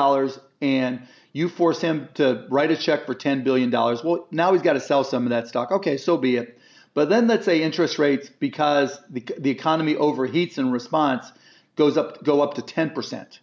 [0.61, 3.71] and you force him to write a check for $10 billion.
[3.71, 5.71] Well, now he's got to sell some of that stock.
[5.71, 6.59] Okay, so be it.
[6.93, 11.32] But then let's say interest rates, because the, the economy overheats in response,
[11.75, 13.39] goes up go up to 10%.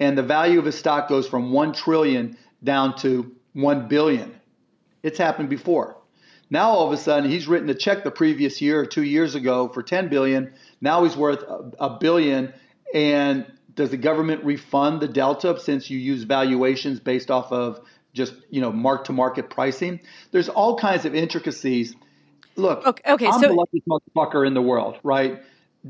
[0.00, 4.34] And the value of a stock goes from 1 trillion down to 1 billion.
[5.02, 5.96] It's happened before.
[6.50, 9.34] Now all of a sudden he's written a check the previous year or 2 years
[9.34, 10.52] ago for 10 billion.
[10.80, 12.52] Now he's worth a, a billion
[12.92, 17.80] and does the government refund the delta since you use valuations based off of
[18.12, 20.00] just, you know, mark to market pricing?
[20.30, 21.94] There's all kinds of intricacies
[22.56, 25.42] Look, okay, okay I'm so, the luckiest motherfucker in the world, right?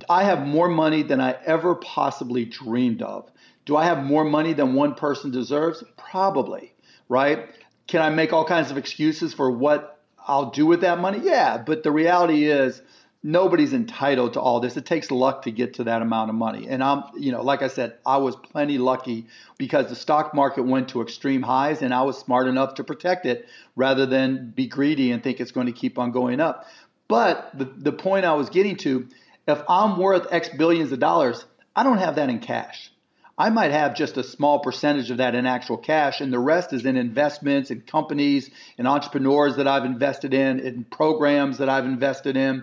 [0.08, 3.30] I have more money than I ever possibly dreamed of.
[3.64, 5.84] Do I have more money than one person deserves?
[5.96, 6.74] Probably,
[7.08, 7.48] right?
[7.86, 11.20] Can I make all kinds of excuses for what I'll do with that money?
[11.22, 12.80] Yeah, but the reality is
[13.22, 14.76] nobody's entitled to all this.
[14.76, 16.66] It takes luck to get to that amount of money.
[16.68, 19.26] And I'm, you know, like I said, I was plenty lucky
[19.58, 23.26] because the stock market went to extreme highs and I was smart enough to protect
[23.26, 26.66] it rather than be greedy and think it's going to keep on going up.
[27.06, 29.08] But the, the point I was getting to,
[29.46, 31.44] if I'm worth X billions of dollars,
[31.76, 32.90] I don't have that in cash.
[33.38, 36.72] I might have just a small percentage of that in actual cash, and the rest
[36.72, 41.86] is in investments and companies and entrepreneurs that I've invested in, in programs that I've
[41.86, 42.62] invested in.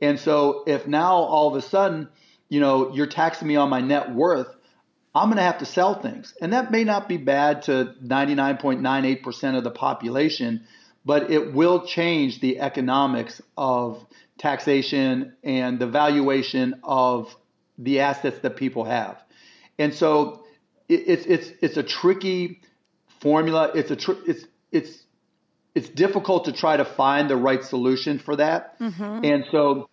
[0.00, 2.08] And so if now all of a sudden,
[2.48, 4.48] you know, you're taxing me on my net worth,
[5.14, 6.34] I'm going to have to sell things.
[6.40, 10.64] And that may not be bad to 99.98% of the population,
[11.04, 14.04] but it will change the economics of
[14.38, 17.34] taxation and the valuation of
[17.78, 19.18] the assets that people have.
[19.78, 20.44] And so
[20.88, 22.60] it's it's it's a tricky
[23.20, 23.70] formula.
[23.74, 24.98] It's a tr- it's it's
[25.74, 28.78] it's difficult to try to find the right solution for that.
[28.78, 29.24] Mm-hmm.
[29.24, 29.89] And so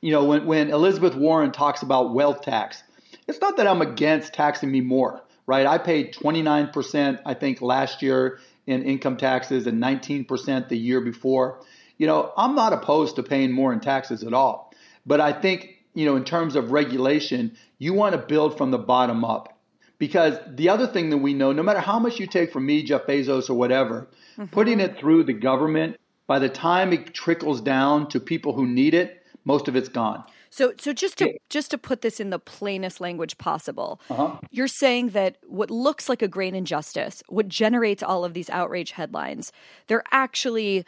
[0.00, 2.82] you know, when, when Elizabeth Warren talks about wealth tax,
[3.28, 5.66] it's not that I'm against taxing me more, right?
[5.66, 11.60] I paid 29%, I think, last year in income taxes and 19% the year before.
[11.98, 14.72] You know, I'm not opposed to paying more in taxes at all.
[15.04, 18.78] But I think, you know, in terms of regulation, you want to build from the
[18.78, 19.58] bottom up
[19.98, 22.82] Because the other thing that we know, no matter how much you take from me,
[22.82, 24.08] Jeff Bezos, or whatever,
[24.38, 24.46] mm-hmm.
[24.46, 28.94] putting it through the government, by the time it trickles down to people who need
[28.94, 30.24] it, most of it's gone.
[30.50, 34.38] So, so just to just to put this in the plainest language possible, uh-huh.
[34.50, 38.90] you're saying that what looks like a great injustice, what generates all of these outrage
[38.90, 39.52] headlines,
[39.86, 40.84] they're actually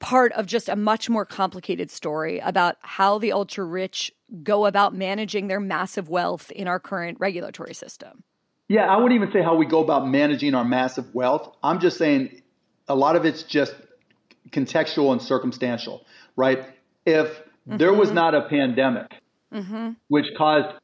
[0.00, 4.94] part of just a much more complicated story about how the ultra rich go about
[4.94, 8.22] managing their massive wealth in our current regulatory system.
[8.68, 11.54] Yeah, I wouldn't even say how we go about managing our massive wealth.
[11.62, 12.42] I'm just saying
[12.88, 13.74] a lot of it's just
[14.50, 16.04] contextual and circumstantial,
[16.36, 16.64] right?
[17.04, 17.76] If mm-hmm.
[17.76, 19.12] there was not a pandemic,
[19.52, 19.90] mm-hmm.
[20.08, 20.76] which caused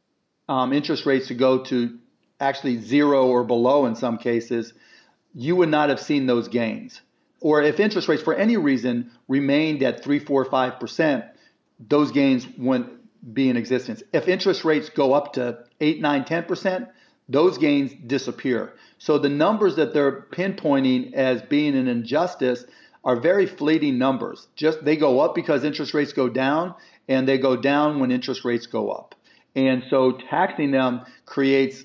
[0.48, 1.98] um, interest rates to go to
[2.40, 4.72] actually zero or below in some cases,
[5.34, 7.00] you would not have seen those gains
[7.40, 11.28] or if interest rates for any reason remained at 3, 4, 5%,
[11.88, 12.92] those gains wouldn't
[13.34, 14.02] be in existence.
[14.12, 16.88] If interest rates go up to 8, 9, 10%,
[17.28, 18.74] those gains disappear.
[18.98, 22.64] So the numbers that they're pinpointing as being an injustice
[23.04, 24.46] are very fleeting numbers.
[24.56, 26.74] Just they go up because interest rates go down
[27.08, 29.14] and they go down when interest rates go up.
[29.54, 31.82] And so taxing them creates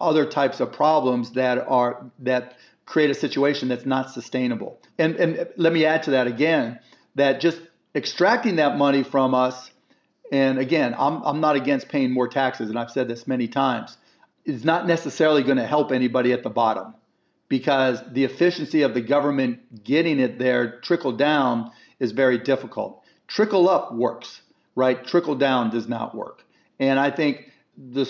[0.00, 4.80] other types of problems that are that create a situation that's not sustainable.
[4.98, 6.80] And, and let me add to that again
[7.14, 7.60] that just
[7.94, 9.70] extracting that money from us,
[10.32, 13.96] and again, I'm, I'm not against paying more taxes, and I've said this many times,
[14.44, 16.94] is not necessarily going to help anybody at the bottom
[17.50, 23.02] because the efficiency of the government getting it there trickle down is very difficult.
[23.26, 24.40] Trickle up works,
[24.74, 25.04] right?
[25.04, 26.44] Trickle down does not work.
[26.78, 28.08] And I think the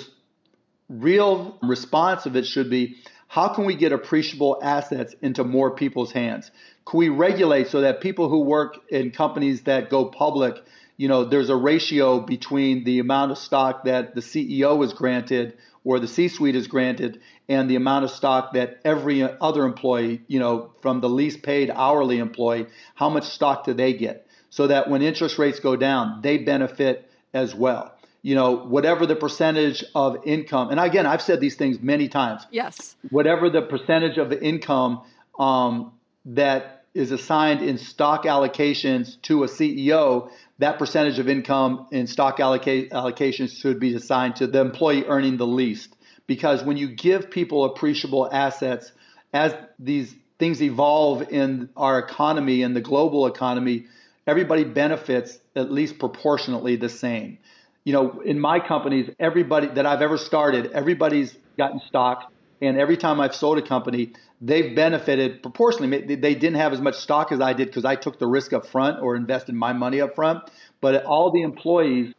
[0.89, 2.99] real response of it should be
[3.29, 6.51] how can we get appreciable assets into more people's hands?
[6.85, 10.57] Can we regulate so that people who work in companies that go public,
[10.99, 15.57] you know, there's a ratio between the amount of stock that the CEO is granted
[15.85, 17.21] or the C-suite is granted
[17.51, 21.69] and the amount of stock that every other employee, you know, from the least paid
[21.69, 24.27] hourly employee, how much stock do they get?
[24.49, 29.17] So that when interest rates go down, they benefit as well you know, whatever the
[29.17, 32.43] percentage of income, and again, I've said these things many times.
[32.51, 32.95] Yes.
[33.09, 35.03] Whatever the percentage of the income
[35.39, 35.93] um,
[36.27, 42.39] that is assigned in stock allocations to a CEO, that percentage of income in stock
[42.39, 45.95] alloca- allocations should be assigned to the employee earning the least.
[46.31, 48.93] Because when you give people appreciable assets,
[49.33, 53.87] as these things evolve in our economy and the global economy,
[54.27, 57.39] everybody benefits at least proportionately the same
[57.85, 62.33] you know, in my companies, everybody that I've ever started, everybody's gotten stock.
[62.63, 66.17] And every time I've sold a company, they've benefited proportionally.
[66.17, 68.67] They didn't have as much stock as I did because I took the risk up
[68.67, 70.43] front or invested my money up front.
[70.83, 72.13] But all the employees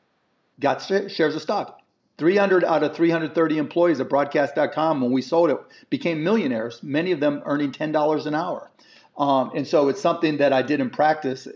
[0.59, 1.80] got shares of stock.
[2.21, 5.57] 300 out of 330 employees at broadcast.com, when we sold it,
[5.89, 8.69] became millionaires, many of them earning $10 an hour.
[9.17, 11.47] Um, and so it's something that I did in practice,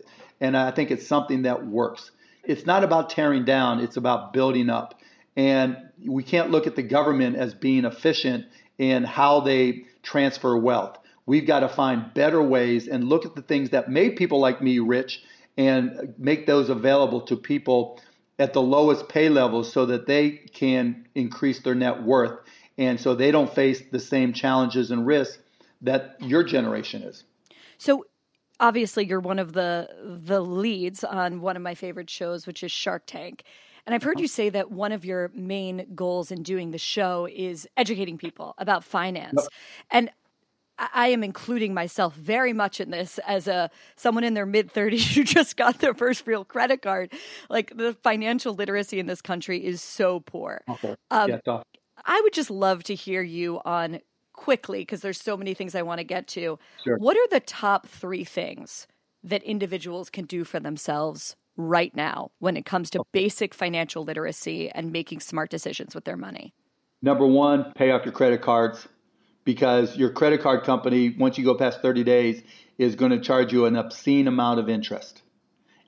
[0.42, 2.10] and I think it's something that works
[2.48, 5.00] it's not about tearing down, it's about building up.
[5.36, 8.46] And we can't look at the government as being efficient
[8.78, 10.98] in how they transfer wealth.
[11.26, 14.62] We've got to find better ways and look at the things that made people like
[14.62, 15.24] me rich
[15.58, 18.00] and make those available to people
[18.38, 22.40] at the lowest pay levels so that they can increase their net worth
[22.78, 25.38] and so they don't face the same challenges and risks
[25.82, 27.24] that your generation is.
[27.78, 28.06] So
[28.60, 32.72] obviously you're one of the the leads on one of my favorite shows which is
[32.72, 33.44] Shark Tank.
[33.86, 34.24] And I've heard uh-huh.
[34.24, 38.56] you say that one of your main goals in doing the show is educating people
[38.58, 39.40] about finance.
[39.40, 39.50] Yep.
[39.92, 40.12] And
[40.78, 45.14] I am including myself very much in this as a someone in their mid 30s
[45.16, 47.14] who just got their first real credit card.
[47.50, 50.64] Like the financial literacy in this country is so poor.
[50.70, 50.96] Okay.
[51.12, 51.62] Um, yeah,
[52.06, 54.00] I would just love to hear you on
[54.34, 56.60] quickly because there's so many things I want to get to.
[56.84, 56.98] Sure.
[56.98, 58.86] What are the top three things
[59.24, 64.70] that individuals can do for themselves right now when it comes to basic financial literacy
[64.72, 66.54] and making smart decisions with their money?
[67.02, 68.88] Number one, pay off your credit cards
[69.46, 72.44] because your credit card company, once you go past 30 days,
[72.78, 75.22] is going to charge you an obscene amount of interest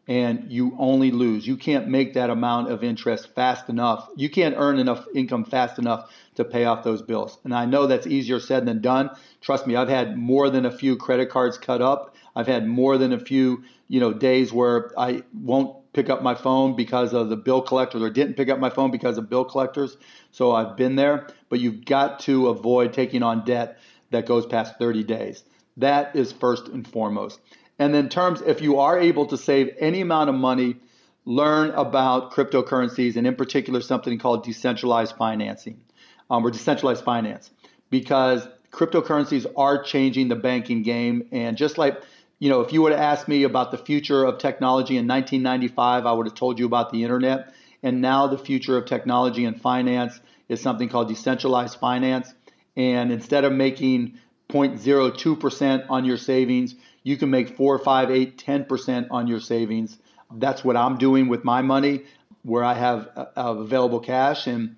[0.07, 1.45] and you only lose.
[1.45, 4.07] You can't make that amount of interest fast enough.
[4.15, 7.37] You can't earn enough income fast enough to pay off those bills.
[7.43, 9.09] And I know that's easier said than done.
[9.41, 12.15] Trust me, I've had more than a few credit cards cut up.
[12.35, 16.35] I've had more than a few, you know, days where I won't pick up my
[16.35, 19.45] phone because of the bill collectors or didn't pick up my phone because of bill
[19.45, 19.98] collectors.
[20.31, 23.79] So I've been there, but you've got to avoid taking on debt
[24.12, 25.43] that goes past 30 days.
[25.77, 27.39] That is first and foremost.
[27.79, 30.77] And then terms, if you are able to save any amount of money,
[31.25, 35.81] learn about cryptocurrencies and in particular something called decentralized financing.
[36.29, 37.52] um, or decentralized finance
[37.89, 41.27] because cryptocurrencies are changing the banking game.
[41.31, 42.02] And just like,
[42.40, 46.06] you know, if you would have asked me about the future of technology in 1995,
[46.06, 47.54] I would have told you about the internet.
[47.81, 52.33] And now the future of technology and finance is something called decentralized finance.
[52.75, 54.19] And instead of making
[54.50, 59.98] 0.02% on your savings, you can make 4, 5, 8, 10% on your savings.
[60.31, 62.04] That's what I'm doing with my money
[62.44, 64.46] where I have uh, available cash.
[64.46, 64.75] And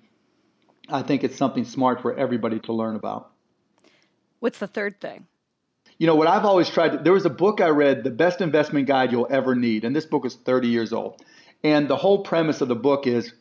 [0.88, 3.32] I think it's something smart for everybody to learn about.
[4.38, 5.26] What's the third thing?
[6.00, 8.40] You know, what I've always tried, to, there was a book I read, The Best
[8.40, 9.84] Investment Guide You'll Ever Need.
[9.84, 11.22] And this book is 30 years old.
[11.62, 13.34] And the whole premise of the book is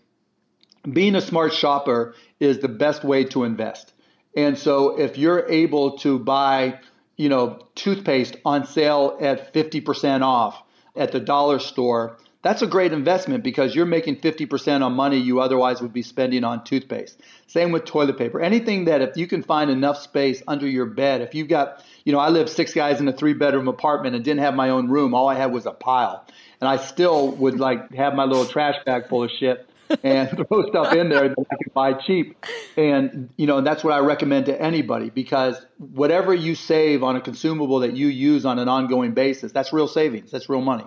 [0.92, 3.94] being a smart shopper is the best way to invest.
[4.36, 6.82] And so if you're able to buy,
[7.16, 10.62] you know, toothpaste on sale at 50% off
[10.98, 15.42] at the dollar store, that's a great investment because you're making 50% on money you
[15.42, 17.20] otherwise would be spending on toothpaste.
[17.48, 18.40] Same with toilet paper.
[18.40, 22.14] Anything that if you can find enough space under your bed, if you've got, you
[22.14, 24.88] know, I lived six guys in a three bedroom apartment and didn't have my own
[24.90, 25.14] room.
[25.14, 26.26] All I had was a pile.
[26.62, 29.70] And I still would like have my little trash bag full of shit
[30.02, 32.46] and throw stuff in there that I can buy cheap.
[32.78, 37.22] And, you know, that's what I recommend to anybody because whatever you save on a
[37.22, 40.32] consumable that you use on an ongoing basis, that's real savings.
[40.32, 40.86] That's real money.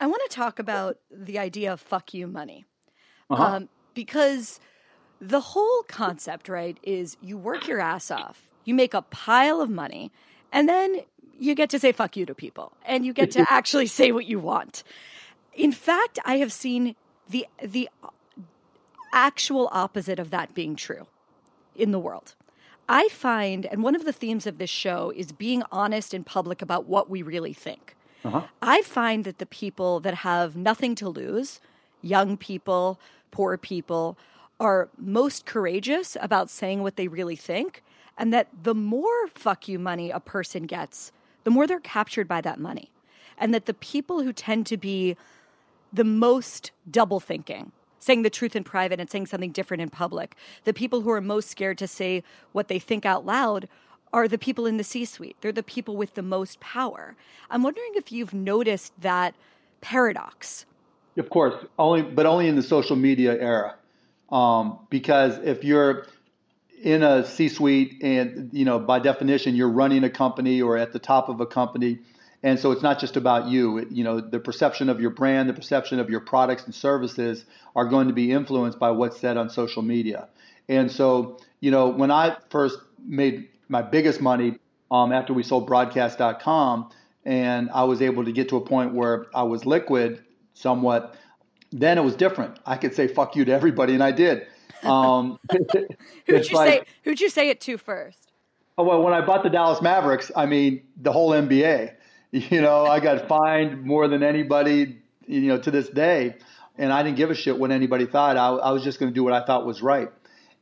[0.00, 2.64] I want to talk about the idea of fuck you money.
[3.30, 3.42] Uh-huh.
[3.42, 4.60] Um, because
[5.20, 9.70] the whole concept, right, is you work your ass off, you make a pile of
[9.70, 10.12] money,
[10.52, 11.00] and then
[11.38, 14.26] you get to say fuck you to people and you get to actually say what
[14.26, 14.82] you want.
[15.54, 16.94] In fact, I have seen
[17.28, 17.88] the the
[19.12, 21.06] actual opposite of that being true
[21.74, 22.34] in the world.
[22.88, 26.62] I find, and one of the themes of this show is being honest in public
[26.62, 27.95] about what we really think.
[28.26, 28.42] Uh-huh.
[28.62, 31.60] I find that the people that have nothing to lose,
[32.02, 32.98] young people,
[33.30, 34.16] poor people,
[34.58, 37.82] are most courageous about saying what they really think.
[38.18, 41.12] And that the more fuck you money a person gets,
[41.44, 42.90] the more they're captured by that money.
[43.36, 45.16] And that the people who tend to be
[45.92, 50.34] the most double thinking, saying the truth in private and saying something different in public,
[50.64, 52.22] the people who are most scared to say
[52.52, 53.68] what they think out loud
[54.12, 55.36] are the people in the C suite.
[55.40, 57.16] They're the people with the most power.
[57.50, 59.34] I'm wondering if you've noticed that
[59.80, 60.66] paradox.
[61.16, 63.76] Of course, only but only in the social media era,
[64.30, 66.06] um, because if you're
[66.82, 70.98] in a C-suite and you know by definition you're running a company or at the
[70.98, 72.00] top of a company,
[72.42, 73.78] and so it's not just about you.
[73.78, 77.46] It, you know the perception of your brand, the perception of your products and services
[77.74, 80.28] are going to be influenced by what's said on social media.
[80.68, 84.58] And so you know when I first made my biggest money
[84.90, 86.90] um, after we sold broadcast.com
[87.24, 91.16] and I was able to get to a point where I was liquid somewhat,
[91.72, 92.58] then it was different.
[92.64, 94.46] I could say fuck you to everybody, and I did.
[94.84, 96.82] Um, who'd you like, say?
[97.02, 98.30] Who'd you say it to first?
[98.78, 101.92] Oh well, when I bought the Dallas Mavericks, I mean the whole NBA.
[102.32, 104.98] You know, I got fined more than anybody.
[105.26, 106.34] You know, to this day,
[106.76, 108.36] and I didn't give a shit what anybody thought.
[108.36, 110.10] I, I was just going to do what I thought was right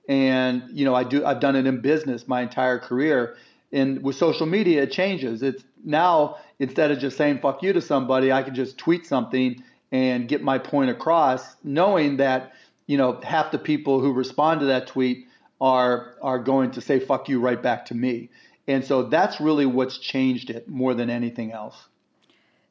[0.08, 3.36] and you know I do I've done it in business my entire career.
[3.72, 5.42] And with social media it changes.
[5.42, 9.62] It's now instead of just saying fuck you to somebody I can just tweet something
[9.92, 12.52] and get my point across knowing that
[12.86, 15.26] you know half the people who respond to that tweet
[15.60, 18.30] are are going to say fuck you right back to me.
[18.66, 21.76] And so that's really what's changed it more than anything else.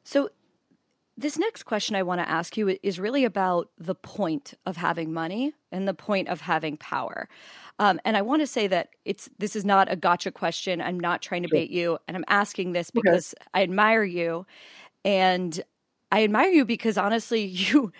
[0.02, 0.30] So
[1.16, 5.12] this next question I want to ask you is really about the point of having
[5.12, 7.28] money and the point of having power.
[7.78, 10.80] Um, and I want to say that it's this is not a gotcha question.
[10.80, 13.48] I'm not trying to bait you, and I'm asking this because okay.
[13.54, 14.46] I admire you,
[15.04, 15.60] and
[16.10, 17.92] I admire you because honestly, you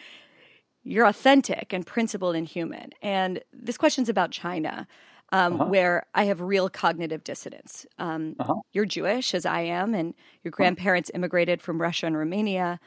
[0.82, 2.90] you're authentic and principled and human.
[3.00, 4.86] And this question's about China.
[5.32, 5.64] Um, uh-huh.
[5.64, 7.86] where I have real cognitive dissonance.
[7.98, 8.54] Um, uh-huh.
[8.72, 12.78] You're Jewish, as I am, and your grandparents immigrated from Russia and Romania.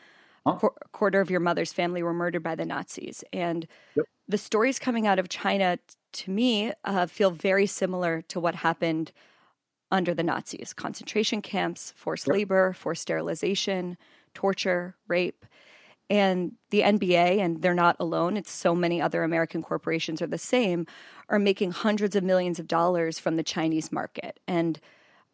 [0.48, 0.70] Huh?
[0.82, 3.24] A quarter of your mother's family were murdered by the Nazis.
[3.34, 4.06] And yep.
[4.28, 5.78] the stories coming out of China,
[6.14, 9.12] to me, uh, feel very similar to what happened
[9.92, 12.36] under the Nazis concentration camps, forced yep.
[12.36, 13.98] labor, forced sterilization,
[14.34, 15.46] torture, rape.
[16.10, 20.38] And the NBA, and they're not alone, it's so many other American corporations are the
[20.38, 20.88] same,
[21.28, 24.40] are making hundreds of millions of dollars from the Chinese market.
[24.48, 24.80] And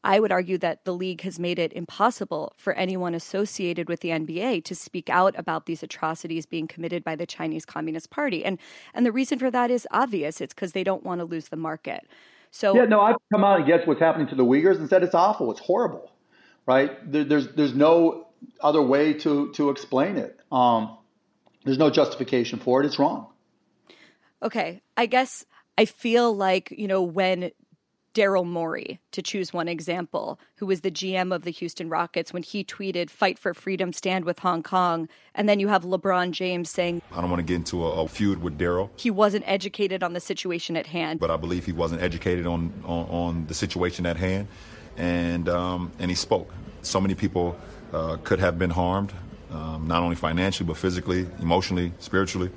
[0.03, 4.09] I would argue that the league has made it impossible for anyone associated with the
[4.09, 8.43] NBA to speak out about these atrocities being committed by the Chinese Communist Party.
[8.43, 8.57] And
[8.93, 10.41] and the reason for that is obvious.
[10.41, 12.05] It's because they don't want to lose the market.
[12.51, 15.03] So Yeah, no, I've come out and guess what's happening to the Uyghurs and said
[15.03, 16.11] it's awful, it's horrible.
[16.65, 16.91] Right?
[17.09, 18.27] There, there's there's no
[18.61, 20.39] other way to to explain it.
[20.51, 20.97] Um,
[21.63, 22.85] there's no justification for it.
[22.85, 23.27] It's wrong.
[24.41, 24.81] Okay.
[24.97, 25.45] I guess
[25.77, 27.51] I feel like, you know, when
[28.13, 32.43] Daryl Morey, to choose one example, who was the GM of the Houston Rockets, when
[32.43, 35.09] he tweeted, Fight for freedom, stand with Hong Kong.
[35.33, 38.07] And then you have LeBron James saying, I don't want to get into a, a
[38.07, 38.89] feud with Daryl.
[38.97, 41.19] He wasn't educated on the situation at hand.
[41.19, 44.47] But I believe he wasn't educated on, on, on the situation at hand.
[44.95, 46.53] And, um, and he spoke.
[46.83, 47.57] So many people
[47.91, 49.11] uh, could have been harmed,
[49.49, 52.51] um, not only financially, but physically, emotionally, spiritually.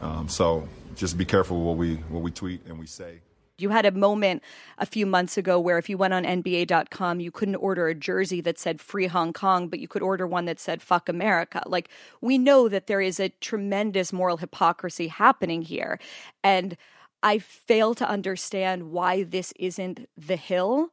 [0.00, 3.20] Um, so just be careful what we, what we tweet and we say.
[3.58, 4.42] You had a moment
[4.78, 8.40] a few months ago where if you went on NBA.com, you couldn't order a jersey
[8.40, 11.62] that said free Hong Kong, but you could order one that said fuck America.
[11.66, 11.88] Like,
[12.20, 16.00] we know that there is a tremendous moral hypocrisy happening here.
[16.42, 16.76] And
[17.22, 20.90] I fail to understand why this isn't the hill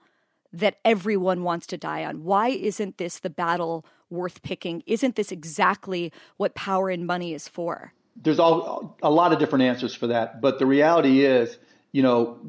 [0.54, 2.24] that everyone wants to die on.
[2.24, 4.84] Why isn't this the battle worth picking?
[4.86, 7.94] Isn't this exactly what power and money is for?
[8.16, 10.42] There's all, a lot of different answers for that.
[10.42, 11.58] But the reality is,
[11.92, 12.40] you know,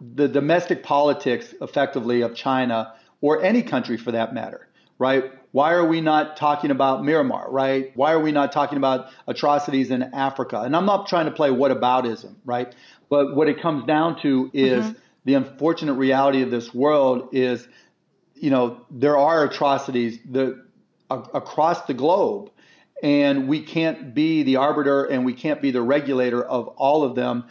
[0.00, 5.32] the domestic politics effectively of China or any country for that matter, right?
[5.52, 7.90] Why are we not talking about Myanmar, right?
[7.94, 10.60] Why are we not talking about atrocities in Africa?
[10.60, 12.74] And I'm not trying to play whataboutism, right?
[13.08, 14.98] But what it comes down to is mm-hmm.
[15.24, 17.66] the unfortunate reality of this world is,
[18.34, 20.64] you know, there are atrocities the,
[21.10, 22.50] across the globe,
[23.02, 27.14] and we can't be the arbiter and we can't be the regulator of all of
[27.14, 27.44] them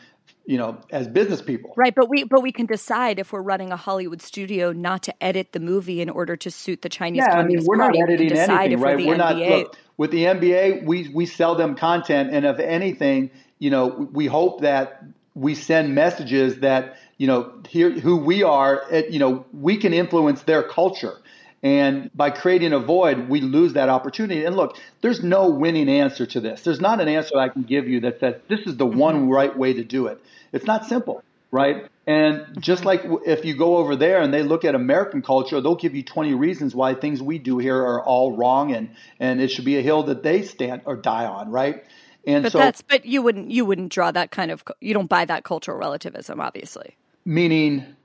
[0.48, 3.72] you know as business people right but we but we can decide if we're running
[3.72, 7.36] a hollywood studio not to edit the movie in order to suit the chinese yeah,
[7.36, 8.00] communist I mean, we're party.
[8.00, 11.76] not editing anything right we're, we're not look, with the nba we we sell them
[11.76, 13.30] content and if anything
[13.60, 15.04] you know we hope that
[15.36, 20.42] we send messages that you know here who we are you know we can influence
[20.44, 21.18] their culture
[21.64, 24.46] and by creating a void, we lose that opportunity.
[24.46, 26.62] And look, there's no winning answer to this.
[26.62, 29.00] There's not an answer I can give you that says this is the mm-hmm.
[29.00, 30.22] one right way to do it.
[30.52, 31.88] It's not simple, right?
[32.06, 35.76] And just like if you go over there and they look at American culture, they'll
[35.76, 39.52] give you 20 reasons why things we do here are all wrong and, and it
[39.52, 41.84] should be a hill that they stand or die on, right?
[42.26, 45.08] And but so, that's but you wouldn't you wouldn't draw that kind of you don't
[45.08, 46.98] buy that cultural relativism, obviously.
[47.24, 47.96] Meaning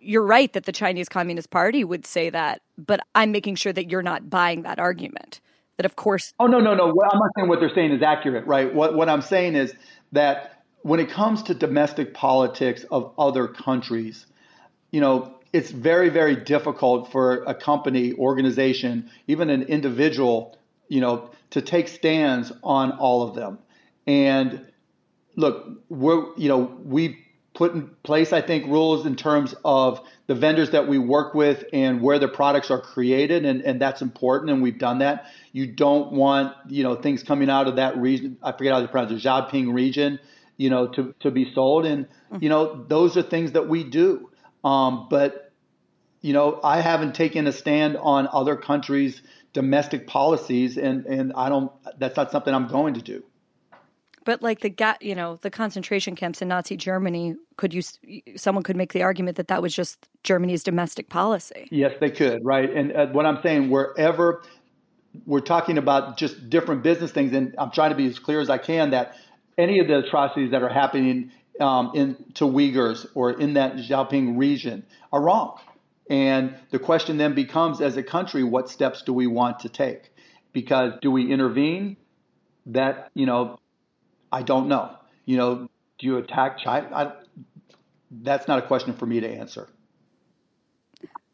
[0.00, 3.90] you're right that the Chinese Communist Party would say that, but I'm making sure that
[3.90, 5.40] you're not buying that argument.
[5.76, 6.32] That of course.
[6.40, 6.84] Oh no no no!
[6.88, 8.74] I'm not saying what they're saying is accurate, right?
[8.74, 9.74] What what I'm saying is
[10.12, 10.55] that
[10.86, 14.24] when it comes to domestic politics of other countries,
[14.92, 20.56] you know, it's very very difficult for a company, organization, even an individual,
[20.86, 23.58] you know, to take stands on all of them.
[24.06, 24.64] And
[25.34, 27.18] look, we're you know we
[27.52, 31.64] put in place, I think, rules in terms of the vendors that we work with
[31.72, 35.26] and where the products are created, and, and that's important, and we've done that.
[35.52, 38.36] You don't want, you know, things coming out of that region.
[38.40, 40.20] I forget how to pronounce it, Xiaoping region,
[40.56, 42.06] you know, to, to be sold, and
[42.40, 44.30] you know, those are things that we do.
[44.64, 45.52] Um, but
[46.20, 51.48] you know, I haven't taken a stand on other countries' domestic policies, and and I
[51.48, 51.70] don't.
[51.98, 53.22] That's not something I'm going to do.
[54.24, 57.82] But like the ga- you know, the concentration camps in Nazi Germany, could you
[58.36, 61.68] someone could make the argument that that was just Germany's domestic policy?
[61.70, 62.68] Yes, they could, right?
[62.68, 64.42] And uh, what I'm saying, wherever
[65.24, 68.50] we're talking about just different business things, and I'm trying to be as clear as
[68.50, 69.14] I can that
[69.58, 74.38] any of the atrocities that are happening um, in to Uyghurs or in that Xiaoping
[74.38, 75.58] region are wrong.
[76.08, 80.12] And the question then becomes, as a country, what steps do we want to take?
[80.52, 81.96] Because do we intervene?
[82.66, 83.58] That you know,
[84.32, 84.96] I don't know.
[85.24, 86.88] You know, do you attack China?
[86.92, 87.12] I,
[88.10, 89.68] that's not a question for me to answer.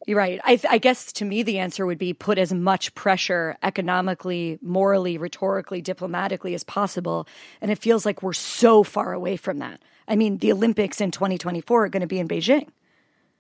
[0.07, 0.41] You're right.
[0.45, 5.17] I, I, guess to me, the answer would be put as much pressure economically, morally,
[5.17, 7.27] rhetorically, diplomatically as possible.
[7.61, 9.81] And it feels like we're so far away from that.
[10.09, 12.69] I mean, the Olympics in 2024 are going to be in Beijing.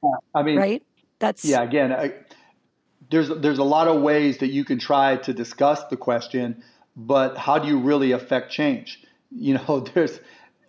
[0.03, 0.83] Yeah, I mean, right?
[1.19, 1.63] That's yeah.
[1.63, 2.15] Again, I,
[3.11, 6.63] there's there's a lot of ways that you can try to discuss the question,
[6.97, 9.01] but how do you really affect change?
[9.35, 10.19] you know, there's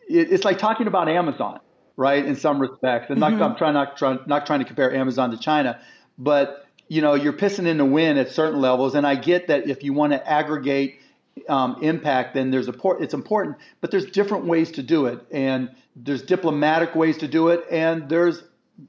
[0.08, 1.60] it's like talking about Amazon,
[1.96, 2.26] right?
[2.26, 3.38] In some respects, and mm-hmm.
[3.38, 5.80] not, I'm trying not trying not trying to compare Amazon to China,
[6.18, 9.68] but you know, you're pissing in the wind at certain levels, and I get that
[9.68, 11.00] if you want to aggregate
[11.50, 15.70] um, impact, then there's a it's important, but there's different ways to do it, and
[15.96, 18.44] there's diplomatic ways to do it, and there's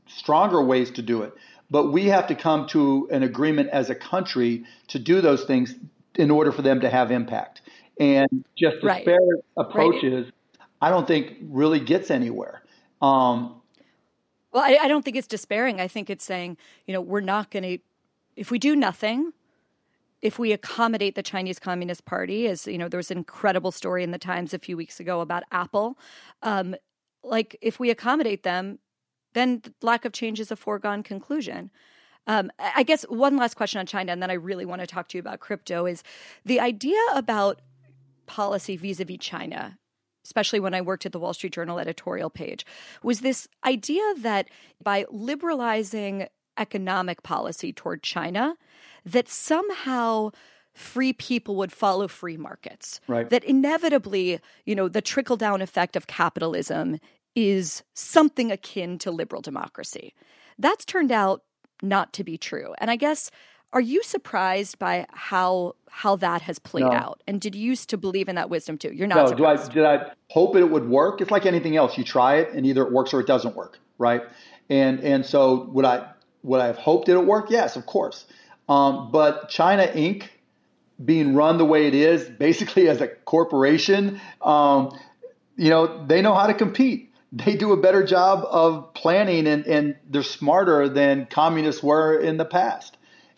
[0.07, 1.35] stronger ways to do it.
[1.71, 5.75] But we have to come to an agreement as a country to do those things
[6.15, 7.63] in order for them to have impact.
[7.99, 9.45] And just despair right.
[9.57, 10.69] approaches, right.
[10.83, 12.63] I don't think really gets anywhere.
[13.05, 13.61] Um,
[14.53, 15.81] well, I, I don't think it's despairing.
[15.81, 17.79] I think it's saying, you know, we're not going to,
[18.37, 19.33] if we do nothing,
[20.23, 24.03] if we accommodate the Chinese Communist Party, as you know, there was an incredible story
[24.03, 25.99] in the Times a few weeks ago about Apple.
[26.43, 26.75] Um,
[27.23, 28.79] like if we accommodate them,
[29.35, 31.71] then lack of change is a foregone conclusion.
[32.27, 35.09] Um, I guess one last question on China, and then I really want to talk
[35.09, 36.03] to you about crypto is
[36.45, 37.61] the idea about
[38.25, 39.79] policy vis a vis China,
[40.25, 42.65] especially when I worked at the Wall Street Journal editorial page,
[43.03, 44.49] was this idea that
[44.83, 48.57] by liberalizing economic policy toward China,
[49.05, 50.31] that somehow
[50.73, 53.01] free people would follow free markets.
[53.07, 53.29] Right.
[53.31, 56.99] That inevitably, you know, the trickle down effect of capitalism
[57.35, 60.15] is something akin to liberal democracy.
[60.59, 61.43] That's turned out
[61.83, 62.75] not to be true.
[62.79, 63.31] And I guess
[63.75, 66.93] are you surprised by how how that has played no.
[66.93, 67.23] out?
[67.27, 68.93] And did you used to believe in that wisdom too?
[68.95, 69.31] You're not.
[69.31, 71.21] No, do I did I hope it would work?
[71.21, 71.99] It's like anything else.
[71.99, 74.23] You try it and either it works or it doesn't work, right?
[74.71, 76.09] And and so would I
[76.45, 77.51] would I have hoped it would work?
[77.51, 78.25] Yes, of course.
[78.69, 80.25] Um, but China Inc.
[81.05, 84.97] being run the way it is, basically as a corporation, um,
[85.57, 89.67] you know, they know how to compete they do a better job of planning and,
[89.67, 92.94] and they're smarter than communists were in the past.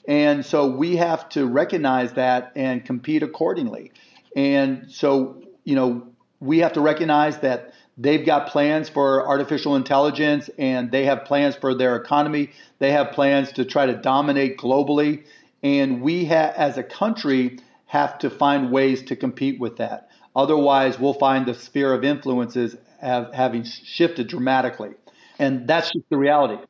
[0.07, 3.93] And so we have to recognize that and compete accordingly.
[4.37, 6.09] And so, you know,
[6.41, 11.57] we have to recognize that they've got plans for artificial intelligence and they have plans
[11.57, 12.51] for their economy.
[12.79, 15.25] They have plans to try to dominate globally.
[15.63, 20.09] And we ha- as a country have to find ways to compete with that.
[20.35, 24.91] Otherwise, we'll find the sphere of influences have, having shifted dramatically.
[25.39, 26.63] And that's just the reality.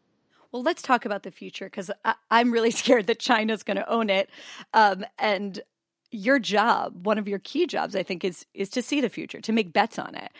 [0.57, 1.90] Well, let's talk about the future because
[2.30, 4.30] I'm really scared that China's going to own it.
[4.72, 5.61] Um, and
[6.11, 9.38] your job, one of your key jobs, I think, is is to see the future,
[9.42, 10.32] to make bets on it.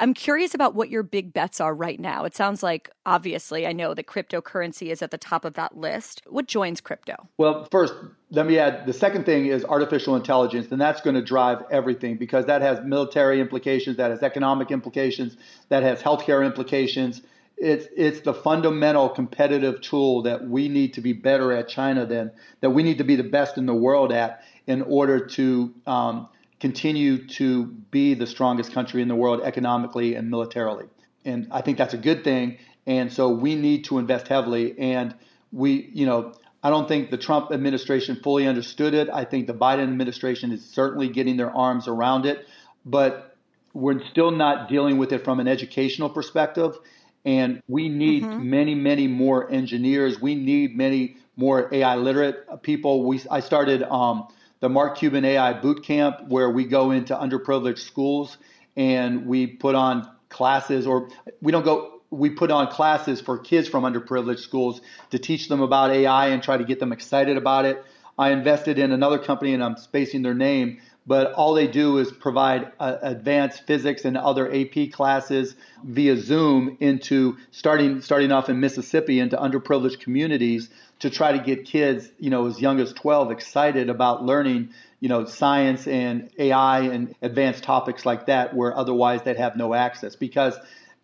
[0.00, 2.24] I'm curious about what your big bets are right now.
[2.24, 6.22] It sounds like obviously I know that cryptocurrency is at the top of that list.
[6.26, 7.28] What joins crypto?
[7.38, 7.94] Well, first,
[8.30, 12.16] let me add the second thing is artificial intelligence, and that's going to drive everything
[12.16, 15.36] because that has military implications, that has economic implications,
[15.68, 17.22] that has healthcare implications.
[17.62, 22.32] It's it's the fundamental competitive tool that we need to be better at China than
[22.60, 26.28] that we need to be the best in the world at in order to um,
[26.58, 30.86] continue to be the strongest country in the world economically and militarily.
[31.24, 32.58] And I think that's a good thing.
[32.86, 34.78] And so we need to invest heavily.
[34.78, 35.14] And
[35.52, 36.34] we, you know,
[36.64, 39.08] I don't think the Trump administration fully understood it.
[39.08, 42.46] I think the Biden administration is certainly getting their arms around it,
[42.84, 43.36] but
[43.72, 46.76] we're still not dealing with it from an educational perspective.
[47.24, 48.50] And we need mm-hmm.
[48.50, 50.20] many, many more engineers.
[50.20, 53.04] We need many more AI literate people.
[53.04, 54.28] We I started um,
[54.60, 58.36] the Mark Cuban AI Boot Camp, where we go into underprivileged schools
[58.76, 61.08] and we put on classes, or
[61.40, 65.60] we don't go, we put on classes for kids from underprivileged schools to teach them
[65.60, 67.84] about AI and try to get them excited about it.
[68.18, 72.12] I invested in another company, and I'm spacing their name, but all they do is
[72.12, 78.60] provide uh, advanced physics and other AP classes via Zoom into starting starting off in
[78.60, 83.32] Mississippi into underprivileged communities to try to get kids, you know, as young as 12
[83.32, 89.22] excited about learning, you know, science and AI and advanced topics like that where otherwise
[89.22, 90.14] they'd have no access.
[90.14, 90.56] Because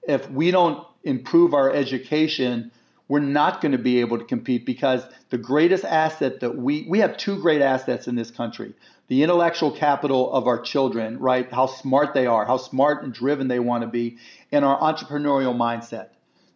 [0.05, 2.71] if we don't improve our education,
[3.09, 7.01] we're not going to be able to compete because the greatest asset that we we
[7.01, 8.75] have two great assets in this country
[9.09, 11.51] the intellectual capital of our children, right?
[11.51, 14.19] How smart they are, how smart and driven they want to be,
[14.53, 16.11] and our entrepreneurial mindset.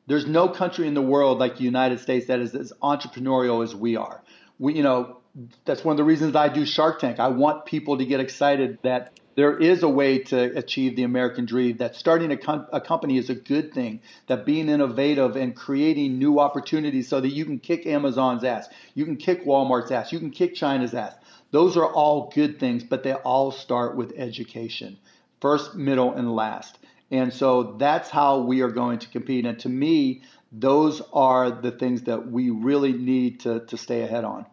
[0.06, 3.74] There's no country in the world like the United States that is as entrepreneurial as
[3.74, 4.22] we are.
[4.58, 5.18] We, you know,
[5.64, 7.18] that's one of the reasons I do Shark Tank.
[7.18, 11.46] I want people to get excited that there is a way to achieve the American
[11.46, 15.56] dream, that starting a, com- a, company is a good thing, that being innovative and
[15.56, 20.12] creating new opportunities so that you can kick Amazon's ass, you can kick Walmart's ass,
[20.12, 21.14] you can kick China's ass.
[21.52, 24.98] Those are all good things, but they all start with education
[25.42, 26.78] first, middle, and last.
[27.10, 29.44] And so that's how we are going to compete.
[29.44, 34.24] And to me, those are the things that we really need to, to stay ahead
[34.24, 34.46] on.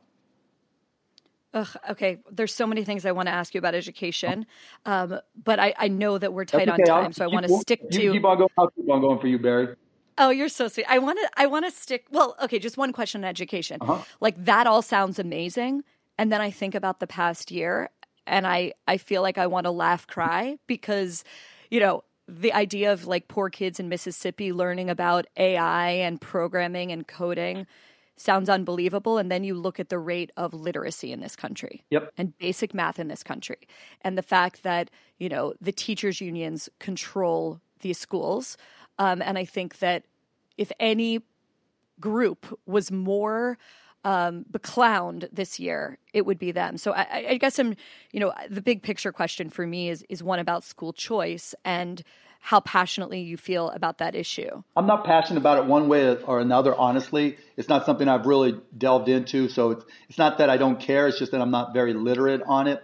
[1.53, 4.45] Ugh, okay, there's so many things I want to ask you about education,
[4.85, 6.83] um, but I, I, know that we're tight okay.
[6.83, 8.03] on time, I'll so I want to stick to.
[8.03, 8.49] You keep on going.
[8.55, 9.75] I'll keep on going for you, Bari.
[10.19, 10.85] Oh, you're so sweet.
[10.87, 11.29] I want to.
[11.37, 12.05] I want to stick.
[12.11, 13.79] Well, okay, just one question on education.
[13.81, 14.03] Uh-huh.
[14.21, 15.83] Like that all sounds amazing,
[16.19, 17.89] and then I think about the past year,
[18.27, 21.23] and I I feel like I want to laugh, cry because,
[21.71, 26.91] you know, the idea of like poor kids in Mississippi learning about AI and programming
[26.91, 27.65] and coding
[28.17, 29.17] sounds unbelievable.
[29.17, 32.11] And then you look at the rate of literacy in this country yep.
[32.17, 33.69] and basic math in this country.
[34.01, 38.57] And the fact that, you know, the teachers' unions control these schools.
[38.99, 40.03] Um, and I think that
[40.57, 41.21] if any
[42.01, 43.57] group was more
[44.03, 46.77] um, beclowned this year, it would be them.
[46.77, 47.75] So I, I guess I'm,
[48.11, 52.01] you know, the big picture question for me is is one about school choice and
[52.41, 54.63] how passionately you feel about that issue.
[54.75, 57.37] I'm not passionate about it one way or another, honestly.
[57.57, 59.49] It's not something I've really delved into.
[59.49, 62.41] So it's, it's not that I don't care, it's just that I'm not very literate
[62.45, 62.81] on it.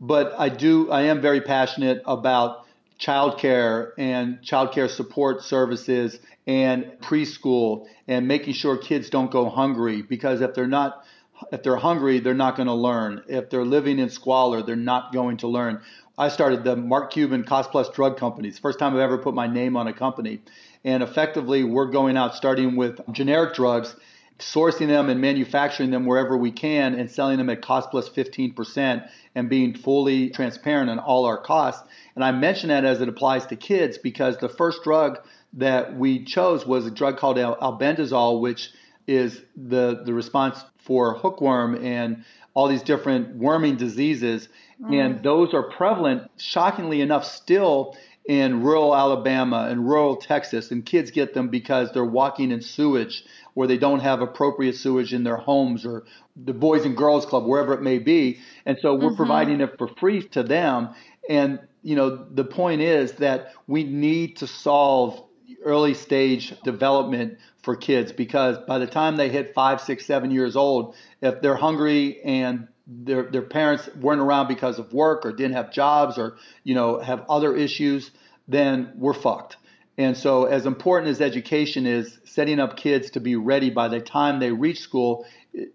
[0.00, 2.66] But I do, I am very passionate about
[2.98, 10.40] childcare and childcare support services and preschool and making sure kids don't go hungry because
[10.40, 11.04] if they're not
[11.52, 13.22] if they're hungry, they're not going to learn.
[13.28, 15.82] If they're living in squalor, they're not going to learn.
[16.16, 18.58] I started the Mark Cuban Cost Plus Drug Companies.
[18.58, 20.40] First time I've ever put my name on a company.
[20.84, 23.94] And effectively, we're going out starting with generic drugs,
[24.38, 29.08] sourcing them and manufacturing them wherever we can and selling them at cost plus 15%
[29.34, 31.86] and being fully transparent on all our costs.
[32.14, 35.18] And I mention that as it applies to kids because the first drug
[35.54, 38.70] that we chose was a drug called albendazole, which
[39.06, 42.24] is the, the response for hookworm and
[42.54, 44.48] all these different worming diseases.
[44.80, 44.94] Mm.
[44.94, 47.96] And those are prevalent, shockingly enough, still
[48.28, 50.70] in rural Alabama and rural Texas.
[50.70, 53.24] And kids get them because they're walking in sewage
[53.54, 56.04] where they don't have appropriate sewage in their homes or
[56.36, 58.38] the Boys and Girls Club, wherever it may be.
[58.64, 59.16] And so we're mm-hmm.
[59.16, 60.90] providing it for free to them.
[61.28, 65.24] And, you know, the point is that we need to solve
[65.64, 70.54] early stage development for kids because by the time they hit five, six, seven years
[70.54, 75.52] old, if they're hungry and their their parents weren't around because of work or didn't
[75.52, 78.10] have jobs or you know have other issues,
[78.48, 79.56] then we're fucked.
[79.98, 84.00] And so, as important as education is, setting up kids to be ready by the
[84.00, 85.26] time they reach school,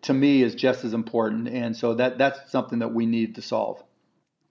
[0.04, 1.50] to me, is just as important.
[1.50, 3.84] And so that that's something that we need to solve.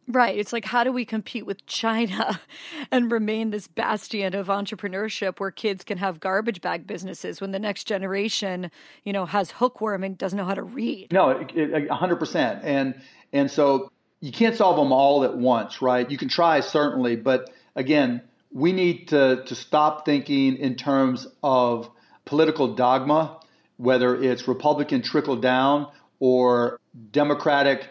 [0.09, 0.37] Right.
[0.37, 2.41] It's like, how do we compete with China
[2.91, 7.59] and remain this bastion of entrepreneurship where kids can have garbage bag businesses when the
[7.59, 8.71] next generation,
[9.05, 11.13] you know, has hookworm and doesn't know how to read?
[11.13, 12.65] No, a hundred percent.
[12.65, 13.01] And,
[13.33, 13.91] and so
[14.21, 16.11] you can't solve them all at once, right?
[16.11, 18.23] You can try certainly, but again,
[18.53, 21.89] we need to, to stop thinking in terms of
[22.25, 23.41] political dogma,
[23.77, 25.89] whether it's Republican trickle down
[26.19, 26.81] or
[27.11, 27.89] Democratic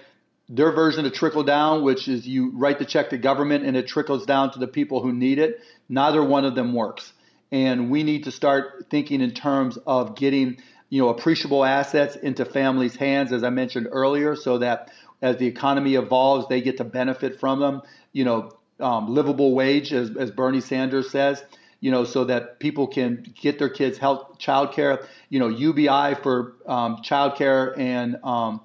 [0.52, 3.88] their version of trickle down, which is you write the check to government and it
[3.88, 7.14] trickles down to the people who need it, neither one of them works.
[7.54, 10.58] And we need to start thinking in terms of getting,
[10.90, 14.92] you know, appreciable assets into families' hands, as I mentioned earlier, so that
[15.22, 17.82] as the economy evolves, they get to benefit from them.
[18.12, 21.42] You know, um, livable wage, as, as Bernie Sanders says,
[21.80, 26.16] you know, so that people can get their kids health, child care, you know, UBI
[26.22, 28.62] for um, child care and um,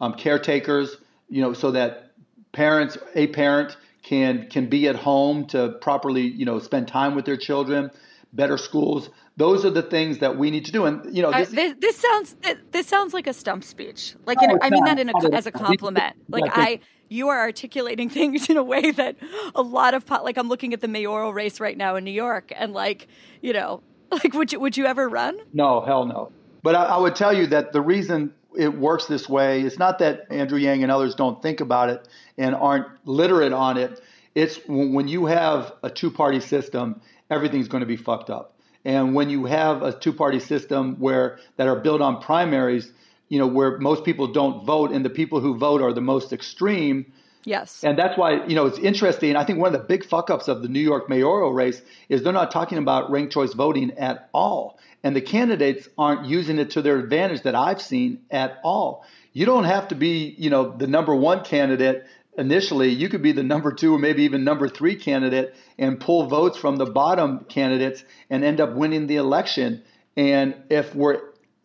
[0.00, 0.96] um, caretakers,
[1.28, 2.12] you know, so that
[2.52, 7.24] parents, a parent can can be at home to properly, you know, spend time with
[7.24, 7.90] their children,
[8.32, 9.10] better schools.
[9.36, 10.84] Those are the things that we need to do.
[10.84, 12.36] And you know, this, uh, this, this sounds
[12.70, 14.14] this sounds like a stump speech.
[14.26, 16.16] Like no, I mean that in a, as a compliment.
[16.28, 19.16] Like I, you are articulating things in a way that
[19.54, 22.10] a lot of pot, like I'm looking at the mayoral race right now in New
[22.10, 23.08] York, and like
[23.42, 25.38] you know, like would you would you ever run?
[25.52, 26.32] No, hell no.
[26.62, 29.62] But I, I would tell you that the reason it works this way.
[29.62, 33.76] It's not that Andrew Yang and others don't think about it and aren't literate on
[33.76, 34.00] it.
[34.34, 38.54] It's when you have a two party system, everything's going to be fucked up.
[38.84, 42.92] And when you have a two party system where that are built on primaries,
[43.28, 46.32] you know, where most people don't vote and the people who vote are the most
[46.32, 47.12] extreme.
[47.44, 47.82] Yes.
[47.84, 49.36] And that's why, you know, it's interesting.
[49.36, 52.22] I think one of the big fuck ups of the New York mayoral race is
[52.22, 56.70] they're not talking about ranked choice voting at all and the candidates aren't using it
[56.70, 59.04] to their advantage that I've seen at all.
[59.32, 62.04] You don't have to be, you know, the number one candidate
[62.36, 62.90] initially.
[62.90, 66.56] You could be the number two or maybe even number three candidate and pull votes
[66.58, 69.82] from the bottom candidates and end up winning the election.
[70.16, 71.20] And if we're,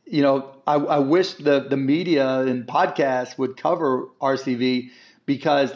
[0.05, 4.89] you know, I, I wish the the media and podcasts would cover RCV
[5.25, 5.71] because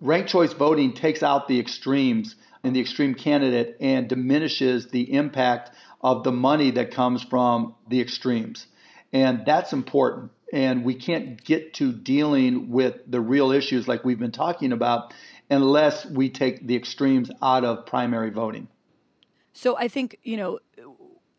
[0.00, 5.70] ranked choice voting takes out the extremes and the extreme candidate and diminishes the impact
[6.00, 8.66] of the money that comes from the extremes.
[9.12, 10.32] And that's important.
[10.52, 15.12] And we can't get to dealing with the real issues like we've been talking about
[15.50, 18.68] unless we take the extremes out of primary voting.
[19.52, 20.60] So I think, you know,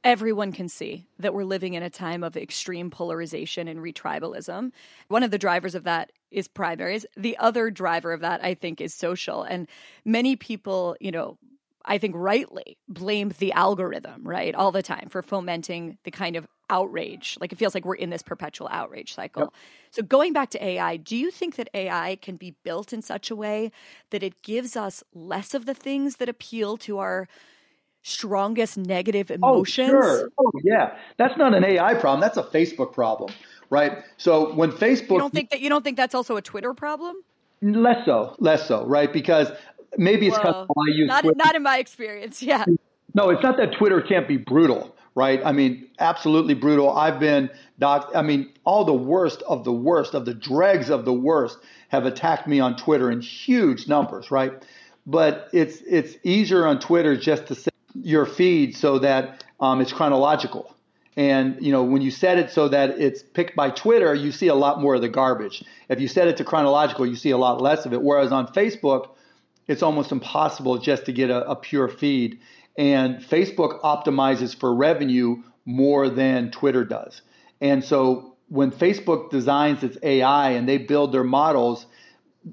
[0.04, 4.72] everyone can see that we're living in a time of extreme polarization and retribalism.
[5.08, 7.06] One of the drivers of that is primaries.
[7.18, 9.44] The other driver of that, I think, is social.
[9.44, 9.68] And
[10.06, 11.38] many people, you know,
[11.90, 16.48] I think rightly blame the algorithm, right, all the time for fomenting the kind of
[16.70, 17.36] outrage.
[17.42, 19.42] Like it feels like we're in this perpetual outrage cycle.
[19.42, 19.54] Yep.
[19.90, 23.32] So going back to AI, do you think that AI can be built in such
[23.32, 23.72] a way
[24.12, 27.28] that it gives us less of the things that appeal to our
[28.04, 29.90] strongest negative oh, emotions?
[29.90, 30.30] Oh, sure.
[30.40, 30.96] Oh, yeah.
[31.18, 32.22] That's not an AI problem.
[32.22, 33.34] That's a Facebook problem,
[33.72, 34.04] right?
[34.18, 37.16] So when Facebook, you don't think that you don't think that's also a Twitter problem?
[37.64, 39.12] Less so, less so, right?
[39.12, 39.52] Because
[39.98, 42.42] maybe it's because I use not, not in my experience.
[42.42, 42.66] Yeah.
[43.14, 45.42] No, it's not that Twitter can't be brutal, right?
[45.44, 46.92] I mean, absolutely brutal.
[46.92, 48.12] I've been doc.
[48.14, 51.58] I mean, all the worst of the worst of the dregs of the worst
[51.90, 54.54] have attacked me on Twitter in huge numbers, right?
[55.08, 59.92] But it's it's easier on Twitter just to set your feed so that um, it's
[59.92, 60.76] chronological.
[61.18, 64.48] And you know, when you set it so that it's picked by Twitter, you see
[64.48, 65.64] a lot more of the garbage.
[65.90, 68.02] If you set it to chronological, you see a lot less of it.
[68.02, 69.10] Whereas on Facebook,
[69.70, 72.40] it's almost impossible just to get a, a pure feed.
[72.76, 77.22] And Facebook optimizes for revenue more than Twitter does.
[77.62, 81.86] And so when Facebook designs its AI and they build their models,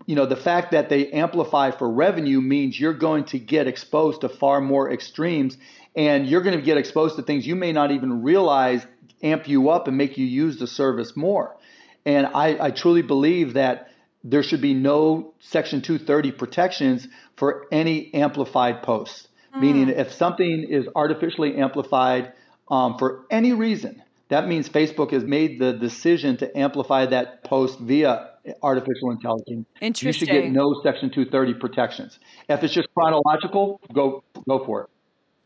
[0.05, 4.21] you know, the fact that they amplify for revenue means you're going to get exposed
[4.21, 5.57] to far more extremes
[5.95, 8.87] and you're going to get exposed to things you may not even realize
[9.23, 11.57] amp you up and make you use the service more.
[12.05, 13.89] And I, I truly believe that
[14.29, 17.07] there should be no Section 230 protections
[17.37, 19.29] for any amplified posts.
[19.55, 19.61] Mm.
[19.61, 22.33] Meaning, if something is artificially amplified
[22.69, 27.79] um, for any reason, that means Facebook has made the decision to amplify that post
[27.79, 28.31] via
[28.63, 29.67] artificial intelligence.
[29.81, 30.07] Interesting.
[30.09, 32.19] You should get no Section 230 protections.
[32.49, 34.91] If it's just chronological, go go for it.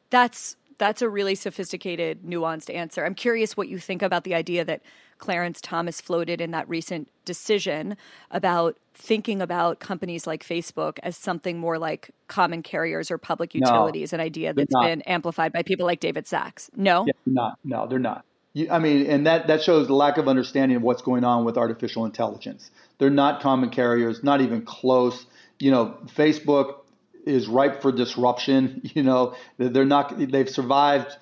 [0.09, 3.05] That's that's a really sophisticated, nuanced answer.
[3.05, 4.81] I'm curious what you think about the idea that
[5.18, 7.99] Clarence Thomas floated in that recent decision
[8.31, 14.12] about thinking about companies like Facebook as something more like common carriers or public utilities,
[14.12, 16.70] no, an idea that's been amplified by people like David Sacks.
[16.74, 18.24] No, yeah, not no, they're not.
[18.70, 21.59] I mean, and that that shows the lack of understanding of what's going on with
[21.59, 22.70] artificial intelligence.
[22.97, 25.26] They're not common carriers, not even close.
[25.59, 26.80] You know, Facebook
[27.27, 28.83] is ripe for disruption.
[28.95, 30.18] You know, they're not.
[30.18, 31.16] They've survived.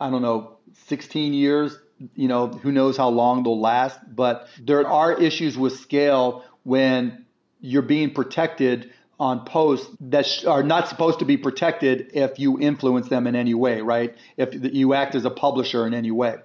[0.00, 1.78] I don't know, 16 years.
[2.14, 3.98] You know, who knows how long they'll last.
[4.14, 7.24] But there are issues with scale when
[7.60, 13.08] you're being protected on posts that are not supposed to be protected if you influence
[13.08, 14.16] them in any way, right?
[14.36, 16.36] If you act as a publisher in any way.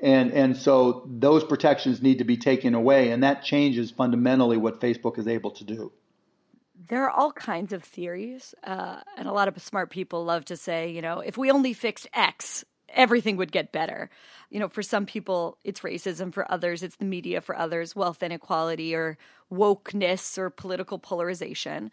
[0.00, 4.80] And and so those protections need to be taken away, and that changes fundamentally what
[4.80, 5.92] Facebook is able to do
[6.86, 10.56] there are all kinds of theories, uh, and a lot of smart people love to
[10.56, 14.10] say, you know, if we only fixed X, everything would get better.
[14.50, 16.32] You know, for some people, it's racism.
[16.32, 17.40] For others, it's the media.
[17.40, 19.18] For others, wealth inequality or
[19.52, 21.90] wokeness or political polarization.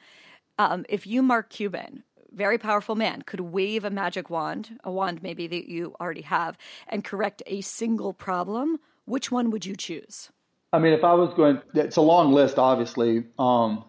[0.60, 5.24] Um, if you, Mark Cuban, very powerful man, could wave a magic wand, a wand
[5.24, 6.58] maybe that you already have,
[6.88, 10.30] and correct a single problem, which one would you choose?
[10.72, 13.24] I mean, if I was going, it's a long list, obviously.
[13.40, 13.86] Um,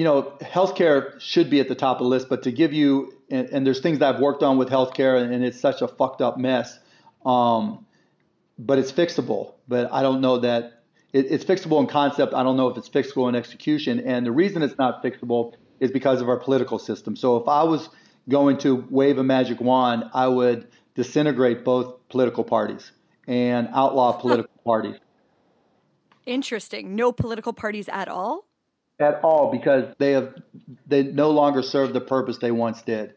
[0.00, 3.12] you know, healthcare should be at the top of the list, but to give you,
[3.30, 5.88] and, and there's things that I've worked on with healthcare, and, and it's such a
[5.88, 6.78] fucked up mess.
[7.26, 7.84] Um,
[8.58, 9.56] but it's fixable.
[9.68, 12.32] But I don't know that it, it's fixable in concept.
[12.32, 14.00] I don't know if it's fixable in execution.
[14.00, 17.14] And the reason it's not fixable is because of our political system.
[17.14, 17.90] So if I was
[18.26, 22.90] going to wave a magic wand, I would disintegrate both political parties
[23.26, 24.96] and outlaw political parties.
[26.24, 26.96] Interesting.
[26.96, 28.46] No political parties at all?
[29.00, 30.34] At all because they have
[30.86, 33.14] they no longer serve the purpose they once did.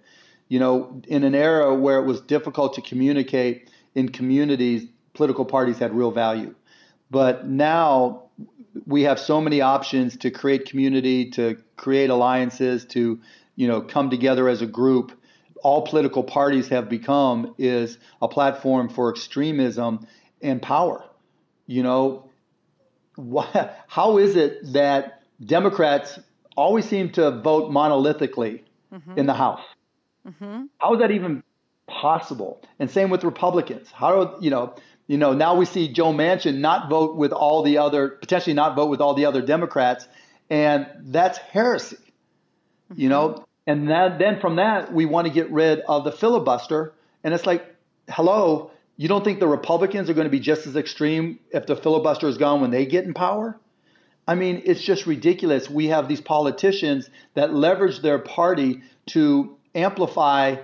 [0.48, 5.78] You know, in an era where it was difficult to communicate in communities, political parties
[5.78, 6.56] had real value.
[7.12, 8.24] But now
[8.86, 13.20] we have so many options to create community, to create alliances, to
[13.56, 15.12] you know come together as a group.
[15.64, 20.08] All political parties have become is a platform for extremism
[20.42, 21.04] and power.
[21.68, 22.30] You know,
[23.88, 26.20] how is it that Democrats
[26.56, 28.62] always seem to vote monolithically
[28.94, 29.18] mm-hmm.
[29.18, 29.62] in the House.
[30.28, 30.66] Mm-hmm.
[30.78, 31.44] How is that even
[31.88, 32.62] possible?
[32.80, 33.92] And same with Republicans.
[33.92, 34.76] How do you know?
[35.06, 38.74] You know, now we see Joe Manchin not vote with all the other, potentially not
[38.74, 40.08] vote with all the other Democrats,
[40.50, 41.98] and that's heresy.
[41.98, 43.02] Mm-hmm.
[43.02, 46.94] You know, and that, then from that we want to get rid of the filibuster,
[47.22, 47.66] and it's like,
[48.10, 51.76] hello, you don't think the Republicans are going to be just as extreme if the
[51.76, 53.60] filibuster is gone when they get in power?
[54.28, 55.70] I mean, it's just ridiculous.
[55.70, 60.58] We have these politicians that leverage their party to amplify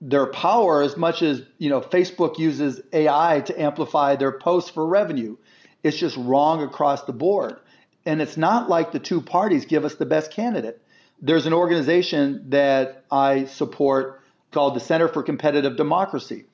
[0.00, 4.86] their power as much as, you know, Facebook uses AI to amplify their posts for
[4.86, 5.36] revenue.
[5.82, 7.56] It's just wrong across the board.
[8.04, 10.82] And it's not like the two parties give us the best candidate.
[11.20, 16.46] There's an organization that I support called the Center for Competitive Democracy.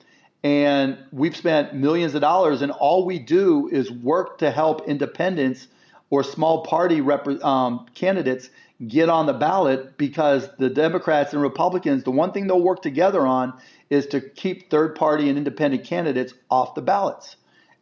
[0.43, 5.67] And we've spent millions of dollars, and all we do is work to help independents
[6.09, 8.49] or small party rep- um, candidates
[8.87, 13.25] get on the ballot because the Democrats and Republicans, the one thing they'll work together
[13.25, 13.53] on
[13.89, 17.35] is to keep third party and independent candidates off the ballots.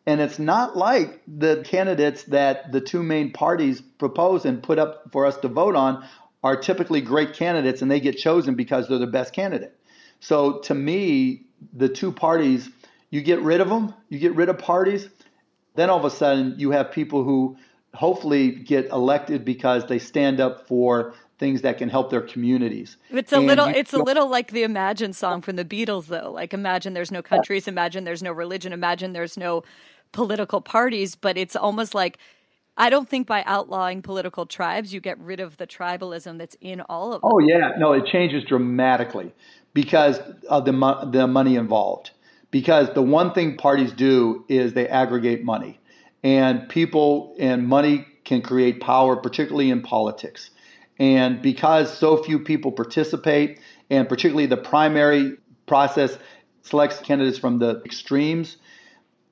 [0.07, 5.11] And it's not like the candidates that the two main parties propose and put up
[5.11, 6.07] for us to vote on
[6.43, 9.77] are typically great candidates and they get chosen because they're the best candidate.
[10.19, 12.69] So to me, the two parties,
[13.09, 15.09] you get rid of them, you get rid of parties,
[15.75, 17.57] then all of a sudden you have people who
[17.93, 22.97] hopefully get elected because they stand up for things that can help their communities.
[23.11, 26.31] It's a and little it's a little like the Imagine song from the Beatles though.
[26.31, 29.63] Like imagine there's no countries, imagine there's no religion, imagine there's no
[30.11, 32.17] political parties, but it's almost like
[32.77, 36.81] I don't think by outlawing political tribes you get rid of the tribalism that's in
[36.81, 37.31] all of them.
[37.33, 39.33] Oh yeah, no, it changes dramatically
[39.73, 40.19] because
[40.49, 42.11] of the the money involved.
[42.49, 45.79] Because the one thing parties do is they aggregate money,
[46.23, 50.49] and people and money can create power, particularly in politics.
[50.99, 53.59] And because so few people participate,
[53.89, 56.17] and particularly the primary process
[56.63, 58.57] selects candidates from the extremes,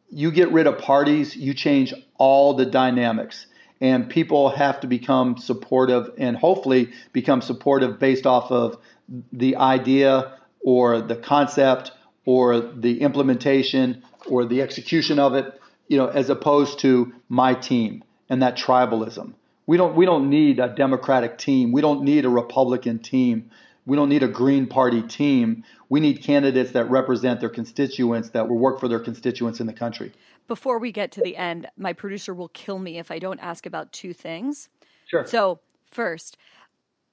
[0.09, 3.47] you get rid of parties, you change all the dynamics.
[3.81, 8.77] And people have to become supportive and hopefully become supportive based off of
[9.33, 11.91] the idea or the concept
[12.25, 18.03] or the implementation or the execution of it, you know, as opposed to my team
[18.29, 19.33] and that tribalism.
[19.67, 21.71] We don't we don't need a Democratic team.
[21.71, 23.51] We don't need a Republican team.
[23.85, 25.63] We don't need a Green Party team.
[25.89, 29.73] We need candidates that represent their constituents, that will work for their constituents in the
[29.73, 30.11] country.
[30.47, 33.65] Before we get to the end, my producer will kill me if I don't ask
[33.65, 34.69] about two things.
[35.07, 35.25] Sure.
[35.25, 35.59] So,
[35.91, 36.37] first,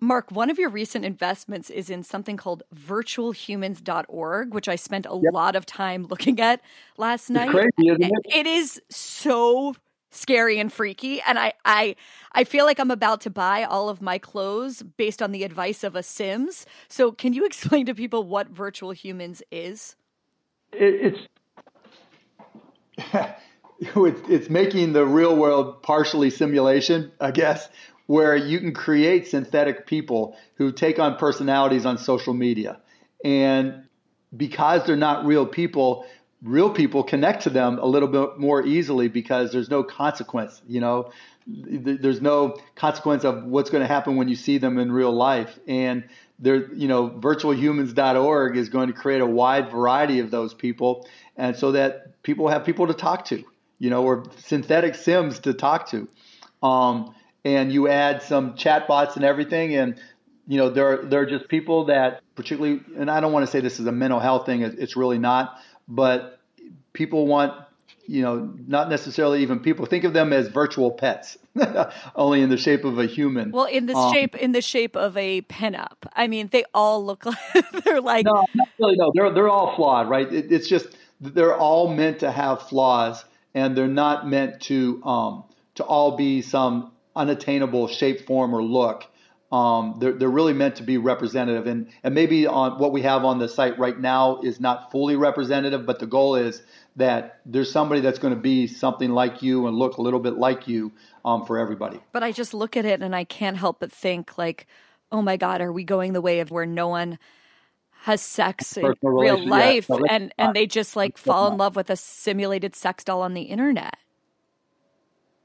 [0.02, 5.14] Mark, one of your recent investments is in something called virtualhumans.org, which I spent a
[5.22, 5.32] yep.
[5.32, 6.60] lot of time looking at
[6.96, 7.50] last night.
[7.50, 8.12] Crazy, isn't it?
[8.26, 9.76] it is so
[10.10, 11.96] scary and freaky and I, I
[12.32, 15.82] i feel like i'm about to buy all of my clothes based on the advice
[15.82, 19.96] of a sims so can you explain to people what virtual humans is
[20.70, 21.16] it,
[23.78, 27.70] it's it's making the real world partially simulation i guess
[28.06, 32.80] where you can create synthetic people who take on personalities on social media.
[33.24, 33.84] And
[34.36, 36.06] because they're not real people
[36.42, 40.80] real people connect to them a little bit more easily because there's no consequence you
[40.80, 41.12] know?
[41.46, 45.58] There's no consequence of what's going to happen when you see them in real life.
[45.66, 46.04] And
[46.38, 51.56] there you know virtualhumans.org is going to create a wide variety of those people and
[51.56, 53.44] so that people have people to talk to
[53.78, 56.08] you know or synthetic sims to talk to.
[56.62, 57.14] Um,
[57.44, 60.00] and you add some chatbots and everything and
[60.46, 63.60] you know there there are just people that particularly and I don't want to say
[63.60, 66.38] this is a mental health thing it's really not but
[66.92, 67.54] people want
[68.06, 71.38] you know not necessarily even people think of them as virtual pets
[72.16, 73.50] only in the shape of a human.
[73.50, 75.96] Well in the um, shape in the shape of a pinup.
[76.14, 79.12] I mean they all look like they're like no not really no.
[79.14, 80.32] They're, they're all flawed right?
[80.32, 80.86] It, it's just
[81.20, 83.24] they're all meant to have flaws
[83.54, 85.44] and they're not meant to um,
[85.76, 89.06] to all be some unattainable shape form or look
[89.52, 91.66] um, they're, they're really meant to be representative.
[91.66, 95.14] And, and maybe on what we have on the site right now is not fully
[95.14, 96.62] representative but the goal is
[96.96, 100.34] that there's somebody that's going to be something like you and look a little bit
[100.34, 100.92] like you
[101.24, 102.00] um, for everybody.
[102.12, 104.66] But i just look at it and i can't help but think like
[105.10, 107.18] oh my god are we going the way of where no one
[108.02, 111.76] has sex in real life yeah, no, and and they just like fall in love
[111.76, 113.96] with a simulated sex doll on the internet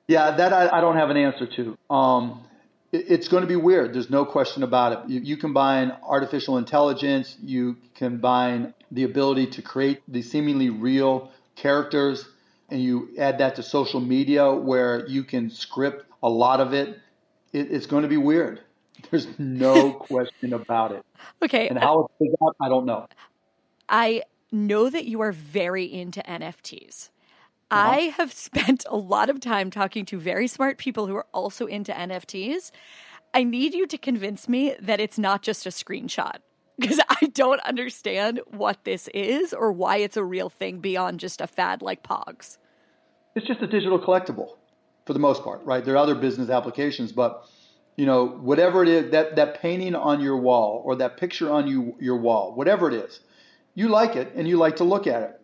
[0.08, 2.44] yeah that i, I don't have an answer to um,
[2.92, 3.94] it's going to be weird.
[3.94, 5.10] There's no question about it.
[5.10, 12.28] You, you, combine artificial intelligence, you combine the ability to create the seemingly real characters,
[12.70, 17.00] and you add that to social media where you can script a lot of it.
[17.52, 18.62] it it's going to be weird.
[19.12, 21.06] There's no question about it.
[21.44, 21.68] Okay.
[21.68, 23.08] And how it plays out, I don't know.
[23.90, 27.10] I know that you are very into NFTs.
[27.70, 27.90] Uh-huh.
[27.92, 31.66] I have spent a lot of time talking to very smart people who are also
[31.66, 32.72] into NFTs.
[33.34, 36.38] I need you to convince me that it's not just a screenshot
[36.80, 41.42] because I don't understand what this is or why it's a real thing beyond just
[41.42, 42.58] a fad like Pogs.
[43.36, 44.56] It's just a digital collectible
[45.06, 45.84] for the most part, right?
[45.84, 47.46] There are other business applications, but
[47.96, 51.68] you know, whatever it is, that, that painting on your wall or that picture on
[51.68, 53.20] you, your wall, whatever it is,
[53.74, 55.37] you like it and you like to look at it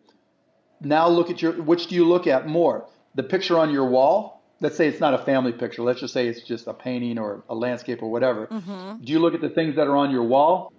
[0.84, 2.86] now look at your which do you look at more?
[3.16, 4.42] The picture on your wall?
[4.60, 5.82] Let's say it's not a family picture.
[5.82, 8.48] Let's just say it's just a painting or a landscape or whatever.
[8.48, 9.04] Mm-hmm.
[9.04, 10.72] do you look at the things that are on your wall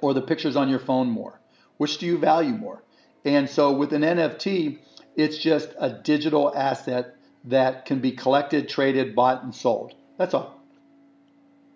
[0.00, 1.40] or the pictures on your phone more?
[1.76, 2.82] Which do you value more?
[3.24, 4.78] And so with an nft
[5.16, 7.14] it's just a digital asset
[7.44, 9.94] that can be collected traded bought and sold.
[10.18, 10.60] That's all.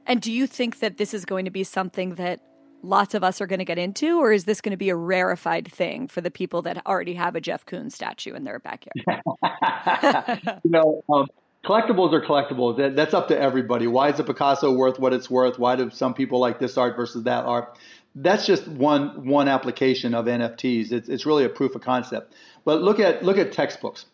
[0.06, 2.40] And do you think that this is going to be something that
[2.82, 4.96] lots of us are going to get into, or is this going to be a
[4.96, 8.94] rarefied thing for the people that already have a Jeff Koons statue in their backyard?
[10.64, 11.26] you know, um,
[11.64, 12.76] collectibles are collectibles.
[12.78, 13.86] That, that's up to everybody.
[13.86, 15.58] Why is a Picasso worth what it's worth?
[15.58, 17.78] Why do some people like this art versus that art?
[18.14, 20.92] That's just one one application of NFTs.
[20.92, 22.34] It's, it's really a proof of concept.
[22.64, 24.06] But look at look at textbooks.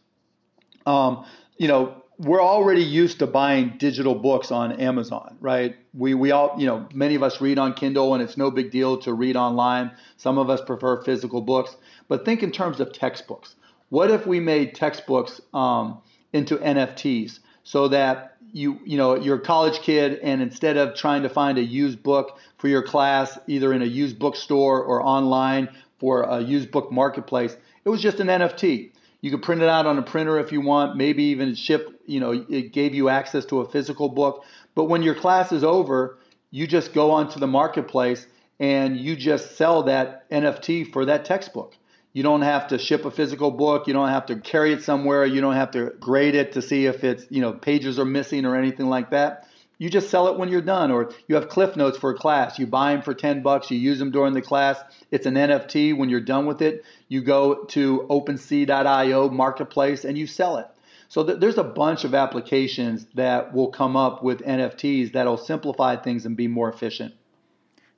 [0.85, 1.25] Um,
[1.57, 5.77] you know, we're already used to buying digital books on Amazon, right?
[5.93, 8.71] We we all, you know, many of us read on Kindle and it's no big
[8.71, 9.91] deal to read online.
[10.17, 11.77] Some of us prefer physical books,
[12.09, 13.55] but think in terms of textbooks.
[13.89, 15.99] What if we made textbooks um,
[16.33, 21.23] into NFTs so that you you know you're a college kid and instead of trying
[21.23, 25.69] to find a used book for your class either in a used bookstore or online
[25.99, 28.93] for a used book marketplace, it was just an NFT.
[29.21, 32.21] You could print it out on a printer if you want, maybe even ship, you
[32.21, 34.45] know, it gave you access to a physical book.
[34.75, 36.19] But when your class is over,
[36.51, 38.27] you just go onto the marketplace
[38.61, 41.77] and you just sell that NFT for that textbook.
[42.13, 43.89] You don't have to ship a physical book.
[43.89, 45.27] You don't have to carry it somewhere.
[45.27, 48.45] You don't have to grade it to see if it's, you know, pages are missing
[48.45, 49.49] or anything like that.
[49.79, 52.61] You just sell it when you're done, or you have cliff notes for a class.
[52.61, 53.73] You buy them for 10 bucks.
[53.73, 54.79] You use them during the class.
[55.11, 55.97] It's an NFT.
[55.97, 60.69] When you're done with it, you go to OpenSea.io marketplace and you sell it.
[61.15, 65.95] So th- there's a bunch of applications that will come up with NFTs that'll simplify
[65.95, 67.15] things and be more efficient.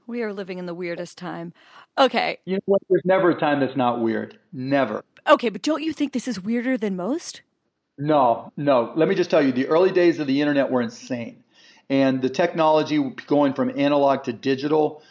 [0.07, 1.55] We are living in the weirdest time.
[1.97, 2.37] Okay.
[2.45, 2.83] You know what?
[2.91, 4.39] There's never a time that's not weird.
[4.53, 5.03] Never.
[5.27, 7.41] Okay, but don't you think this is weirder than most?
[7.97, 8.93] No, no.
[8.95, 11.43] Let me just tell you, the early days of the internet were insane.
[11.89, 15.03] And the technology going from analog to digital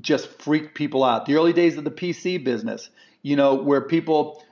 [0.00, 1.26] just freaked people out.
[1.26, 2.88] The early days of the PC business,
[3.20, 4.42] you know, where people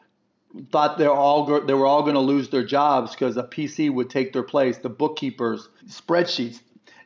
[0.70, 3.92] thought they're all go- they were all going to lose their jobs because a PC
[3.92, 4.78] would take their place.
[4.78, 6.60] The bookkeepers, spreadsheets.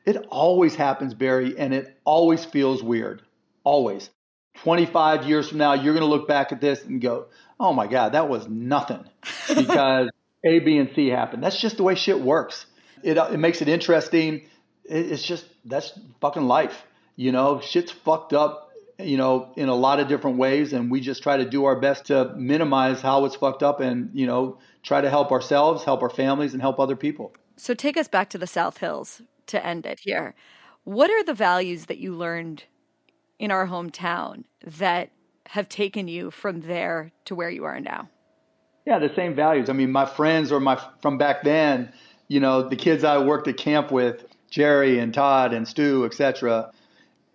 [0.04, 3.22] It always happens, Bari, and it always feels weird.
[3.64, 4.10] Always.
[4.58, 7.26] 25 years from now, you're going to look back at this and go,
[7.60, 9.04] oh my God, that was nothing
[9.48, 10.08] because
[10.44, 11.42] A, B, and C happened.
[11.42, 12.66] That's just the way shit works.
[13.02, 14.42] It, it makes it interesting.
[14.84, 16.84] It, it's just, that's fucking life.
[17.16, 18.65] You know, shit's fucked up,
[18.98, 20.72] you know, in a lot of different ways.
[20.72, 24.10] And we just try to do our best to minimize how it's fucked up and,
[24.14, 27.34] you know, try to help ourselves, help our families, and help other people.
[27.56, 30.34] So take us back to the South Hills to end it here.
[30.84, 32.64] What are the values that you learned
[33.38, 35.10] in our hometown that
[35.46, 38.08] have taken you from there to where you are now?
[38.86, 39.68] Yeah, the same values.
[39.68, 41.92] I mean, my friends or my from back then,
[42.28, 46.70] you know, the kids I worked at camp with, Jerry and Todd and Stu, etc.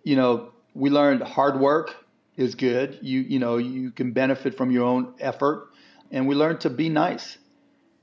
[0.02, 1.94] You know, we learned hard work
[2.36, 2.98] is good.
[3.02, 5.68] You you know, you can benefit from your own effort,
[6.10, 7.38] and we learned to be nice.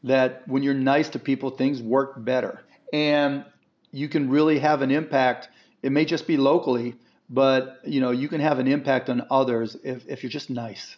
[0.04, 2.64] That when you're nice to people, things work better,
[2.94, 3.44] and
[3.92, 5.50] you can really have an impact.
[5.82, 6.96] It may just be locally,
[7.30, 10.98] but you know you can have an impact on others if, if you're just nice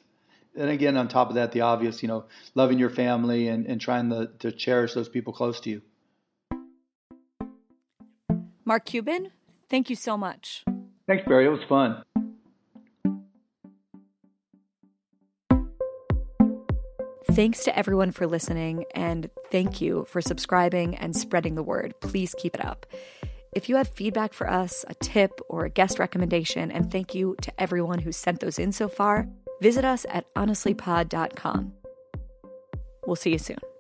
[0.55, 3.81] and again on top of that the obvious you know loving your family and, and
[3.81, 5.81] trying to, to cherish those people close to you
[8.63, 9.31] mark cuban
[9.69, 10.63] thank you so much
[11.11, 12.01] thanks bari it was fun
[17.31, 21.93] Thanks to everyone for listening, and thank you for subscribing and spreading the word.
[22.01, 22.85] Please keep it up.
[23.53, 27.37] If you have feedback for us, a tip, or a guest recommendation, and thank you
[27.41, 29.29] to everyone who sent those in so far,
[29.61, 31.71] visit us at honestlypod.com.
[33.07, 33.70] We'll see you soon.